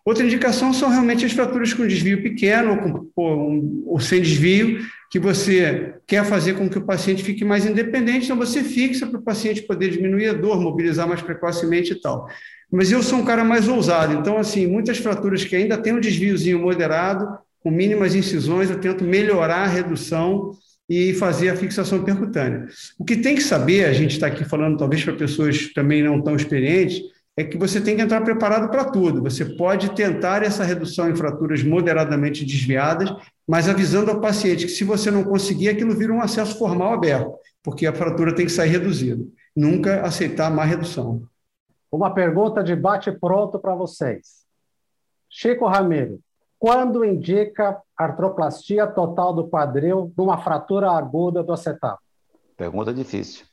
Outra 0.07 0.23
indicação 0.23 0.71
são 0.71 0.87
realmente 0.89 1.25
as 1.25 1.33
fraturas 1.33 1.73
com 1.73 1.85
desvio 1.85 2.23
pequeno 2.23 2.71
ou, 2.71 2.77
com, 2.77 3.11
ou, 3.13 3.83
ou, 3.87 3.99
sem 3.99 4.21
desvio, 4.21 4.79
que 5.11 5.19
você 5.19 5.95
quer 6.07 6.23
fazer 6.23 6.53
com 6.53 6.69
que 6.69 6.77
o 6.77 6.85
paciente 6.85 7.21
fique 7.21 7.43
mais 7.43 7.65
independente, 7.65 8.23
então 8.23 8.37
você 8.37 8.63
fixa 8.63 9.05
para 9.05 9.19
o 9.19 9.21
paciente 9.21 9.63
poder 9.63 9.89
diminuir 9.89 10.29
a 10.29 10.33
dor, 10.33 10.61
mobilizar 10.61 11.09
mais 11.09 11.21
precocemente 11.21 11.91
e 11.91 11.99
tal. 11.99 12.25
Mas 12.71 12.89
eu 12.89 13.03
sou 13.03 13.19
um 13.19 13.25
cara 13.25 13.43
mais 13.43 13.67
ousado, 13.67 14.13
então, 14.13 14.37
assim, 14.37 14.65
muitas 14.65 14.97
fraturas 14.97 15.43
que 15.43 15.57
ainda 15.57 15.77
têm 15.77 15.91
um 15.91 15.99
desviozinho 15.99 16.57
moderado, 16.57 17.27
com 17.61 17.69
mínimas 17.69 18.15
incisões, 18.15 18.69
eu 18.69 18.79
tento 18.79 19.03
melhorar 19.03 19.63
a 19.63 19.67
redução 19.67 20.51
e 20.89 21.13
fazer 21.15 21.49
a 21.49 21.55
fixação 21.57 22.01
percutânea. 22.01 22.65
O 22.97 23.03
que 23.03 23.17
tem 23.17 23.35
que 23.35 23.43
saber, 23.43 23.83
a 23.83 23.91
gente 23.91 24.11
está 24.11 24.27
aqui 24.27 24.45
falando 24.45 24.77
talvez 24.77 25.03
para 25.03 25.15
pessoas 25.15 25.73
também 25.73 26.01
não 26.01 26.21
tão 26.21 26.33
experientes, 26.33 27.01
é 27.37 27.43
que 27.43 27.55
você 27.55 27.79
tem 27.79 27.95
que 27.95 28.01
entrar 28.01 28.21
preparado 28.21 28.67
para 28.69 28.85
tudo. 28.85 29.21
Você 29.21 29.45
pode 29.45 29.93
tentar 29.93 30.41
essa 30.41 30.63
redução 30.63 31.07
em 31.07 31.15
fraturas 31.15 31.61
moderadamente 31.61 32.43
desviadas, 32.43 33.13
mas 33.47 33.69
avisando 33.69 34.09
ao 34.09 34.19
paciente 34.19 34.65
que 34.65 34.71
se 34.71 34.83
você 34.83 35.11
não 35.11 35.23
conseguir, 35.23 35.69
aquilo 35.69 35.95
vira 35.95 36.11
um 36.11 36.19
acesso 36.19 36.57
formal 36.57 36.93
aberto, 36.93 37.31
porque 37.61 37.85
a 37.85 37.93
fratura 37.93 38.33
tem 38.33 38.47
que 38.47 38.51
sair 38.51 38.69
reduzida. 38.69 39.23
Nunca 39.55 40.01
aceitar 40.01 40.49
má 40.49 40.63
redução. 40.63 41.21
Uma 41.91 42.11
pergunta 42.11 42.63
de 42.63 42.75
bate-pronto 42.75 43.59
para 43.59 43.75
vocês. 43.75 44.45
Chico 45.29 45.67
Ramiro, 45.67 46.19
quando 46.57 47.05
indica 47.05 47.79
artroplastia 47.95 48.87
total 48.87 49.31
do 49.31 49.47
quadril 49.47 50.11
numa 50.17 50.39
fratura 50.39 50.89
aguda 50.89 51.43
do 51.43 51.53
acetábulo? 51.53 52.01
Pergunta 52.57 52.91
difícil. 52.91 53.45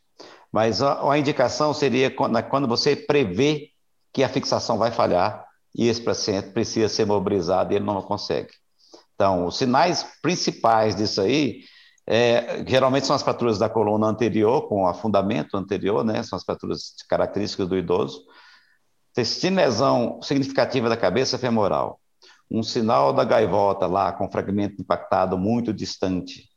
Mas 0.50 0.80
a, 0.80 1.12
a 1.12 1.18
indicação 1.18 1.74
seria 1.74 2.10
quando 2.10 2.66
você 2.66 2.96
prevê 2.96 3.73
que 4.14 4.22
a 4.22 4.28
fixação 4.28 4.78
vai 4.78 4.90
falhar 4.90 5.44
e 5.74 5.88
esse 5.88 6.00
paciente 6.00 6.50
precisa 6.50 6.88
ser 6.88 7.04
mobilizado 7.04 7.72
e 7.72 7.76
ele 7.76 7.84
não 7.84 8.00
consegue. 8.00 8.50
Então, 9.14 9.46
os 9.46 9.58
sinais 9.58 10.06
principais 10.22 10.94
disso 10.94 11.20
aí, 11.20 11.62
é, 12.06 12.64
geralmente 12.66 13.06
são 13.06 13.16
as 13.16 13.22
fraturas 13.22 13.58
da 13.58 13.68
coluna 13.68 14.06
anterior, 14.06 14.68
com 14.68 14.86
afundamento 14.86 15.56
anterior, 15.56 16.04
né? 16.04 16.22
São 16.22 16.36
as 16.36 16.44
fraturas 16.44 16.94
características 17.08 17.68
do 17.68 17.76
idoso. 17.76 18.24
Tem 19.12 19.50
lesão 19.50 20.20
significativa 20.22 20.88
da 20.88 20.96
cabeça 20.96 21.36
femoral, 21.36 22.00
um 22.50 22.62
sinal 22.62 23.12
da 23.12 23.24
gaivota 23.24 23.86
lá 23.86 24.12
com 24.12 24.30
fragmento 24.30 24.80
impactado 24.80 25.36
muito 25.36 25.72
distante, 25.72 26.48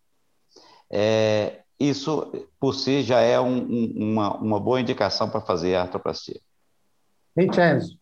é, 0.91 1.61
isso 1.79 2.31
por 2.59 2.73
si 2.73 3.03
já 3.03 3.19
é 3.19 3.39
um, 3.39 3.57
um, 3.57 3.93
uma, 4.13 4.37
uma 4.37 4.59
boa 4.59 4.79
indicação 4.81 5.29
para 5.29 5.41
fazer 5.41 5.75
a 5.75 5.81
artroplastia. 5.81 6.39
Vincenzo. 7.37 7.95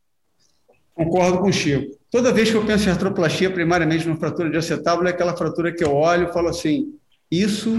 Concordo 0.94 1.40
com 1.40 1.50
o 1.50 1.54
Chico. 1.54 1.94
Toda 2.10 2.32
vez 2.32 2.50
que 2.50 2.56
eu 2.56 2.66
penso 2.66 2.88
em 2.88 2.92
artroplastia, 2.92 3.52
primariamente 3.52 4.08
numa 4.08 4.18
fratura 4.18 4.50
de 4.50 4.56
acetábulo, 4.56 5.10
é 5.10 5.12
aquela 5.12 5.36
fratura 5.36 5.74
que 5.74 5.84
eu 5.84 5.94
olho 5.94 6.30
e 6.30 6.34
falo 6.34 6.48
assim: 6.48 6.94
isso 7.30 7.78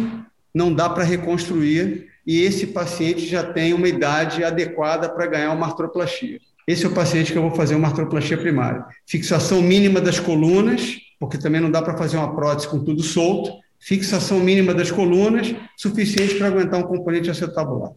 não 0.54 0.72
dá 0.72 0.90
para 0.90 1.02
reconstruir 1.02 2.08
e 2.26 2.42
esse 2.42 2.66
paciente 2.66 3.26
já 3.26 3.42
tem 3.42 3.72
uma 3.72 3.88
idade 3.88 4.44
adequada 4.44 5.08
para 5.08 5.26
ganhar 5.26 5.52
uma 5.52 5.66
artroplastia. 5.66 6.38
Esse 6.68 6.84
é 6.84 6.88
o 6.88 6.92
paciente 6.92 7.32
que 7.32 7.38
eu 7.38 7.42
vou 7.42 7.54
fazer 7.54 7.74
uma 7.74 7.88
artroplastia 7.88 8.36
primária. 8.36 8.84
Fixação 9.06 9.62
mínima 9.62 10.00
das 10.00 10.20
colunas, 10.20 10.96
porque 11.18 11.38
também 11.38 11.60
não 11.60 11.70
dá 11.70 11.80
para 11.80 11.96
fazer 11.96 12.18
uma 12.18 12.34
prótese 12.34 12.68
com 12.68 12.84
tudo 12.84 13.02
solto. 13.02 13.52
Fixação 13.80 14.40
mínima 14.40 14.74
das 14.74 14.90
colunas, 14.90 15.54
suficiente 15.76 16.34
para 16.34 16.48
aguentar 16.48 16.80
um 16.80 16.82
componente 16.82 17.30
acetabular. 17.30 17.92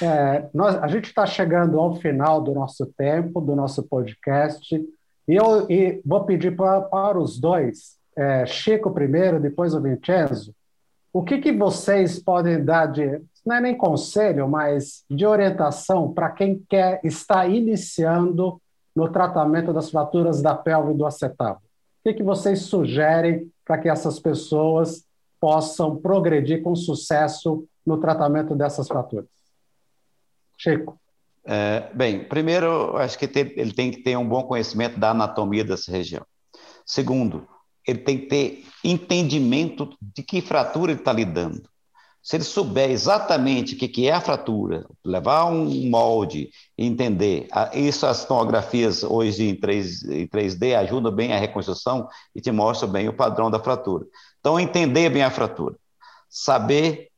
É, 0.00 0.48
nós, 0.54 0.76
a 0.76 0.86
gente 0.86 1.06
está 1.06 1.26
chegando 1.26 1.78
ao 1.78 1.96
final 1.96 2.40
do 2.40 2.54
nosso 2.54 2.86
tempo, 2.96 3.40
do 3.40 3.56
nosso 3.56 3.82
podcast, 3.82 4.76
e 5.28 5.34
eu 5.34 5.70
e 5.70 6.00
vou 6.04 6.24
pedir 6.24 6.56
pra, 6.56 6.80
para 6.80 7.18
os 7.18 7.38
dois, 7.38 7.98
é, 8.16 8.46
Chico 8.46 8.90
primeiro, 8.90 9.40
depois 9.40 9.74
o 9.74 9.80
Vincenzo, 9.80 10.54
o 11.12 11.22
que, 11.22 11.38
que 11.38 11.52
vocês 11.52 12.18
podem 12.20 12.64
dar 12.64 12.86
de, 12.86 13.20
não 13.44 13.56
é 13.56 13.60
nem 13.60 13.76
conselho, 13.76 14.48
mas 14.48 15.04
de 15.10 15.26
orientação 15.26 16.12
para 16.12 16.30
quem 16.30 16.62
quer 16.68 17.00
estar 17.02 17.48
iniciando 17.48 18.60
no 18.94 19.10
tratamento 19.10 19.72
das 19.72 19.90
fraturas 19.90 20.40
da 20.40 20.54
pelve 20.54 20.92
e 20.92 20.96
do 20.96 21.04
acetábulo? 21.04 21.62
O 22.00 22.08
que, 22.08 22.14
que 22.14 22.22
vocês 22.22 22.60
sugerem 22.60 23.50
para 23.64 23.78
que 23.78 23.88
essas 23.88 24.18
pessoas 24.20 25.04
possam 25.40 25.96
progredir 25.96 26.62
com 26.62 26.76
sucesso 26.76 27.64
no 27.84 27.98
tratamento 27.98 28.54
dessas 28.54 28.86
fraturas? 28.86 29.39
Chico. 30.60 31.00
É, 31.46 31.88
bem, 31.94 32.22
primeiro, 32.24 32.98
acho 32.98 33.18
que 33.18 33.26
tem, 33.26 33.50
ele 33.56 33.72
tem 33.72 33.90
que 33.90 34.02
ter 34.02 34.16
um 34.16 34.28
bom 34.28 34.42
conhecimento 34.42 35.00
da 35.00 35.10
anatomia 35.10 35.64
dessa 35.64 35.90
região. 35.90 36.24
Segundo, 36.84 37.48
ele 37.86 38.00
tem 38.00 38.18
que 38.18 38.26
ter 38.26 38.64
entendimento 38.84 39.96
de 40.02 40.22
que 40.22 40.42
fratura 40.42 40.92
ele 40.92 41.00
está 41.00 41.12
lidando. 41.14 41.62
Se 42.22 42.36
ele 42.36 42.44
souber 42.44 42.90
exatamente 42.90 43.74
o 43.74 43.78
que 43.78 44.06
é 44.06 44.12
a 44.12 44.20
fratura, 44.20 44.86
levar 45.02 45.46
um 45.46 45.88
molde 45.88 46.50
e 46.76 46.84
entender, 46.84 47.48
isso 47.72 48.04
as 48.04 48.26
tomografias 48.26 49.02
hoje 49.02 49.48
em, 49.48 49.56
3, 49.56 50.02
em 50.02 50.26
3D 50.26 50.76
ajudam 50.76 51.10
bem 51.10 51.32
a 51.32 51.38
reconstrução 51.38 52.06
e 52.34 52.40
te 52.42 52.52
mostram 52.52 52.90
bem 52.90 53.08
o 53.08 53.16
padrão 53.16 53.50
da 53.50 53.58
fratura. 53.58 54.04
Então, 54.38 54.60
entender 54.60 55.08
bem 55.08 55.22
a 55.22 55.30
fratura. 55.30 55.74
Saber 56.28 57.08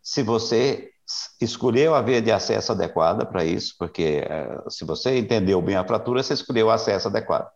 se 0.00 0.22
você 0.22 0.92
escolheu 1.40 1.94
a 1.94 2.02
via 2.02 2.20
de 2.20 2.32
acesso 2.32 2.72
adequada 2.72 3.24
para 3.24 3.44
isso, 3.44 3.74
porque 3.78 4.24
eh, 4.28 4.64
se 4.68 4.84
você 4.84 5.18
entendeu 5.18 5.62
bem 5.62 5.76
a 5.76 5.86
fratura, 5.86 6.22
você 6.22 6.34
escolheu 6.34 6.66
o 6.66 6.70
acesso 6.70 7.08
adequado. 7.08 7.48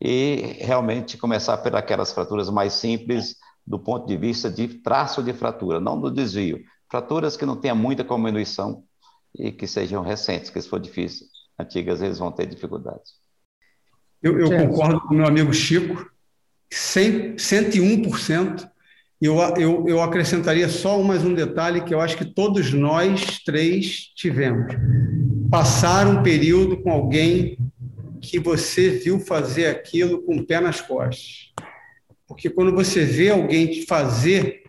E 0.00 0.56
realmente 0.60 1.18
começar 1.18 1.58
por 1.58 1.74
aquelas 1.76 2.12
fraturas 2.12 2.48
mais 2.48 2.72
simples 2.72 3.36
do 3.66 3.78
ponto 3.78 4.06
de 4.06 4.16
vista 4.16 4.50
de 4.50 4.66
traço 4.66 5.22
de 5.22 5.32
fratura, 5.32 5.78
não 5.78 6.00
do 6.00 6.10
desvio. 6.10 6.62
Fraturas 6.90 7.36
que 7.36 7.44
não 7.44 7.56
tenham 7.56 7.76
muita 7.76 8.02
diminuição 8.02 8.82
e 9.34 9.52
que 9.52 9.66
sejam 9.66 10.02
recentes, 10.02 10.50
que 10.50 10.60
se 10.60 10.68
for 10.68 10.80
difícil, 10.80 11.26
antigas, 11.58 12.00
eles 12.00 12.18
vão 12.18 12.32
ter 12.32 12.46
dificuldades. 12.46 13.12
Eu, 14.22 14.38
eu 14.38 14.50
concordo 14.50 15.00
com 15.02 15.14
o 15.14 15.16
meu 15.16 15.26
amigo 15.26 15.52
Chico, 15.52 16.10
100, 16.72 17.36
101% 17.36 18.70
eu, 19.20 19.38
eu, 19.58 19.84
eu 19.86 20.02
acrescentaria 20.02 20.68
só 20.68 21.02
mais 21.02 21.22
um 21.24 21.34
detalhe 21.34 21.82
que 21.82 21.92
eu 21.92 22.00
acho 22.00 22.16
que 22.16 22.24
todos 22.24 22.72
nós 22.72 23.40
três 23.44 24.10
tivemos. 24.14 24.72
Passar 25.50 26.06
um 26.06 26.22
período 26.22 26.78
com 26.78 26.90
alguém 26.90 27.58
que 28.22 28.38
você 28.38 28.88
viu 28.90 29.20
fazer 29.20 29.66
aquilo 29.66 30.22
com 30.22 30.36
o 30.36 30.46
pé 30.46 30.58
nas 30.58 30.80
costas. 30.80 31.52
Porque 32.26 32.48
quando 32.48 32.74
você 32.74 33.04
vê 33.04 33.30
alguém 33.30 33.84
fazer, 33.86 34.62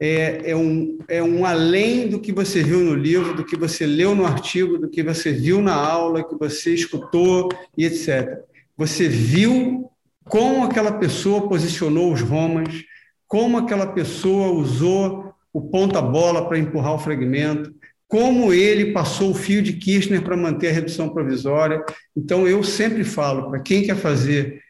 é, 0.00 0.50
é, 0.50 0.56
um, 0.56 0.98
é 1.08 1.22
um 1.22 1.44
além 1.44 2.08
do 2.08 2.20
que 2.20 2.30
você 2.30 2.62
viu 2.62 2.80
no 2.80 2.94
livro, 2.94 3.34
do 3.34 3.44
que 3.44 3.56
você 3.56 3.84
leu 3.84 4.14
no 4.14 4.26
artigo, 4.26 4.78
do 4.78 4.88
que 4.88 5.02
você 5.02 5.32
viu 5.32 5.60
na 5.60 5.74
aula, 5.74 6.22
que 6.22 6.36
você 6.36 6.74
escutou 6.74 7.48
e 7.76 7.84
etc. 7.86 8.42
Você 8.76 9.08
viu 9.08 9.90
como 10.24 10.64
aquela 10.64 10.92
pessoa 10.92 11.48
posicionou 11.48 12.12
os 12.12 12.20
romas, 12.20 12.84
como 13.32 13.56
aquela 13.56 13.86
pessoa 13.86 14.52
usou 14.52 15.34
o 15.54 15.62
ponta-bola 15.62 16.46
para 16.46 16.58
empurrar 16.58 16.92
o 16.92 16.98
fragmento, 16.98 17.74
como 18.06 18.52
ele 18.52 18.92
passou 18.92 19.30
o 19.30 19.34
fio 19.34 19.62
de 19.62 19.72
Kirchner 19.72 20.20
para 20.20 20.36
manter 20.36 20.68
a 20.68 20.72
redução 20.72 21.08
provisória. 21.08 21.82
Então, 22.14 22.46
eu 22.46 22.62
sempre 22.62 23.04
falo 23.04 23.48
para 23.48 23.60
quem 23.60 23.84
quer 23.84 23.96
fazer 23.96 24.60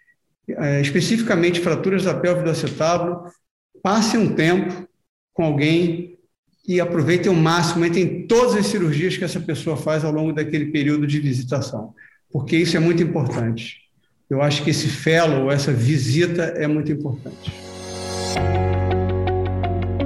é, 0.48 0.80
especificamente 0.80 1.58
fraturas 1.58 2.04
da 2.04 2.14
pelve 2.14 2.44
do 2.44 2.50
acetábulo, 2.50 3.24
passe 3.82 4.16
um 4.16 4.32
tempo 4.32 4.88
com 5.34 5.42
alguém 5.42 6.16
e 6.64 6.80
aproveite 6.80 7.28
o 7.28 7.34
máximo, 7.34 7.84
em 7.84 8.28
todas 8.28 8.54
as 8.54 8.68
cirurgias 8.68 9.16
que 9.16 9.24
essa 9.24 9.40
pessoa 9.40 9.76
faz 9.76 10.04
ao 10.04 10.12
longo 10.12 10.32
daquele 10.32 10.66
período 10.66 11.04
de 11.04 11.18
visitação, 11.18 11.92
porque 12.30 12.56
isso 12.56 12.76
é 12.76 12.80
muito 12.80 13.02
importante. 13.02 13.78
Eu 14.30 14.40
acho 14.40 14.62
que 14.62 14.70
esse 14.70 14.86
fellow, 14.86 15.50
essa 15.50 15.72
visita 15.72 16.44
é 16.44 16.68
muito 16.68 16.92
importante. 16.92 17.61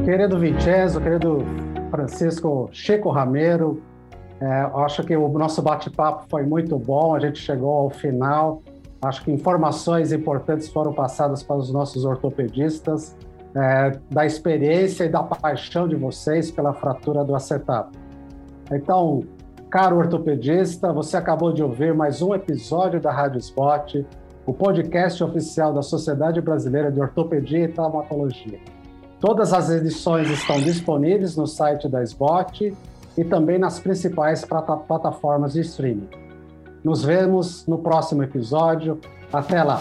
Querido 0.04 0.38
Vincenzo, 0.38 1.00
querido 1.00 1.44
Francisco 1.90 2.68
Chico 2.72 3.10
Ramiro, 3.10 3.82
é, 4.40 4.70
acho 4.84 5.02
que 5.02 5.16
o 5.16 5.28
nosso 5.28 5.62
bate-papo 5.62 6.26
foi 6.28 6.42
muito 6.42 6.78
bom, 6.78 7.14
a 7.14 7.20
gente 7.20 7.38
chegou 7.38 7.72
ao 7.72 7.90
final. 7.90 8.62
Acho 9.02 9.24
que 9.24 9.30
informações 9.30 10.12
importantes 10.12 10.68
foram 10.68 10.92
passadas 10.92 11.42
para 11.42 11.56
os 11.56 11.72
nossos 11.72 12.04
ortopedistas, 12.04 13.16
é, 13.54 13.98
da 14.10 14.26
experiência 14.26 15.04
e 15.04 15.08
da 15.08 15.22
paixão 15.22 15.88
de 15.88 15.96
vocês 15.96 16.50
pela 16.50 16.74
fratura 16.74 17.24
do 17.24 17.34
acetato. 17.34 17.98
Então, 18.70 19.22
caro 19.70 19.96
ortopedista, 19.96 20.92
você 20.92 21.16
acabou 21.16 21.52
de 21.52 21.62
ouvir 21.62 21.94
mais 21.94 22.20
um 22.20 22.34
episódio 22.34 23.00
da 23.00 23.12
Rádio 23.12 23.38
Spot, 23.38 23.96
o 24.46 24.54
podcast 24.54 25.22
oficial 25.24 25.74
da 25.74 25.82
Sociedade 25.82 26.40
Brasileira 26.40 26.90
de 26.90 27.00
Ortopedia 27.00 27.64
e 27.64 27.68
Traumatologia. 27.68 28.60
Todas 29.20 29.52
as 29.52 29.68
edições 29.70 30.30
estão 30.30 30.60
disponíveis 30.60 31.36
no 31.36 31.46
site 31.46 31.88
da 31.88 32.02
SBOT 32.02 32.72
e 33.18 33.24
também 33.24 33.58
nas 33.58 33.80
principais 33.80 34.44
plataformas 34.44 35.54
de 35.54 35.62
streaming. 35.62 36.08
Nos 36.84 37.02
vemos 37.02 37.66
no 37.66 37.78
próximo 37.78 38.22
episódio. 38.22 39.00
Até 39.32 39.62
lá! 39.64 39.80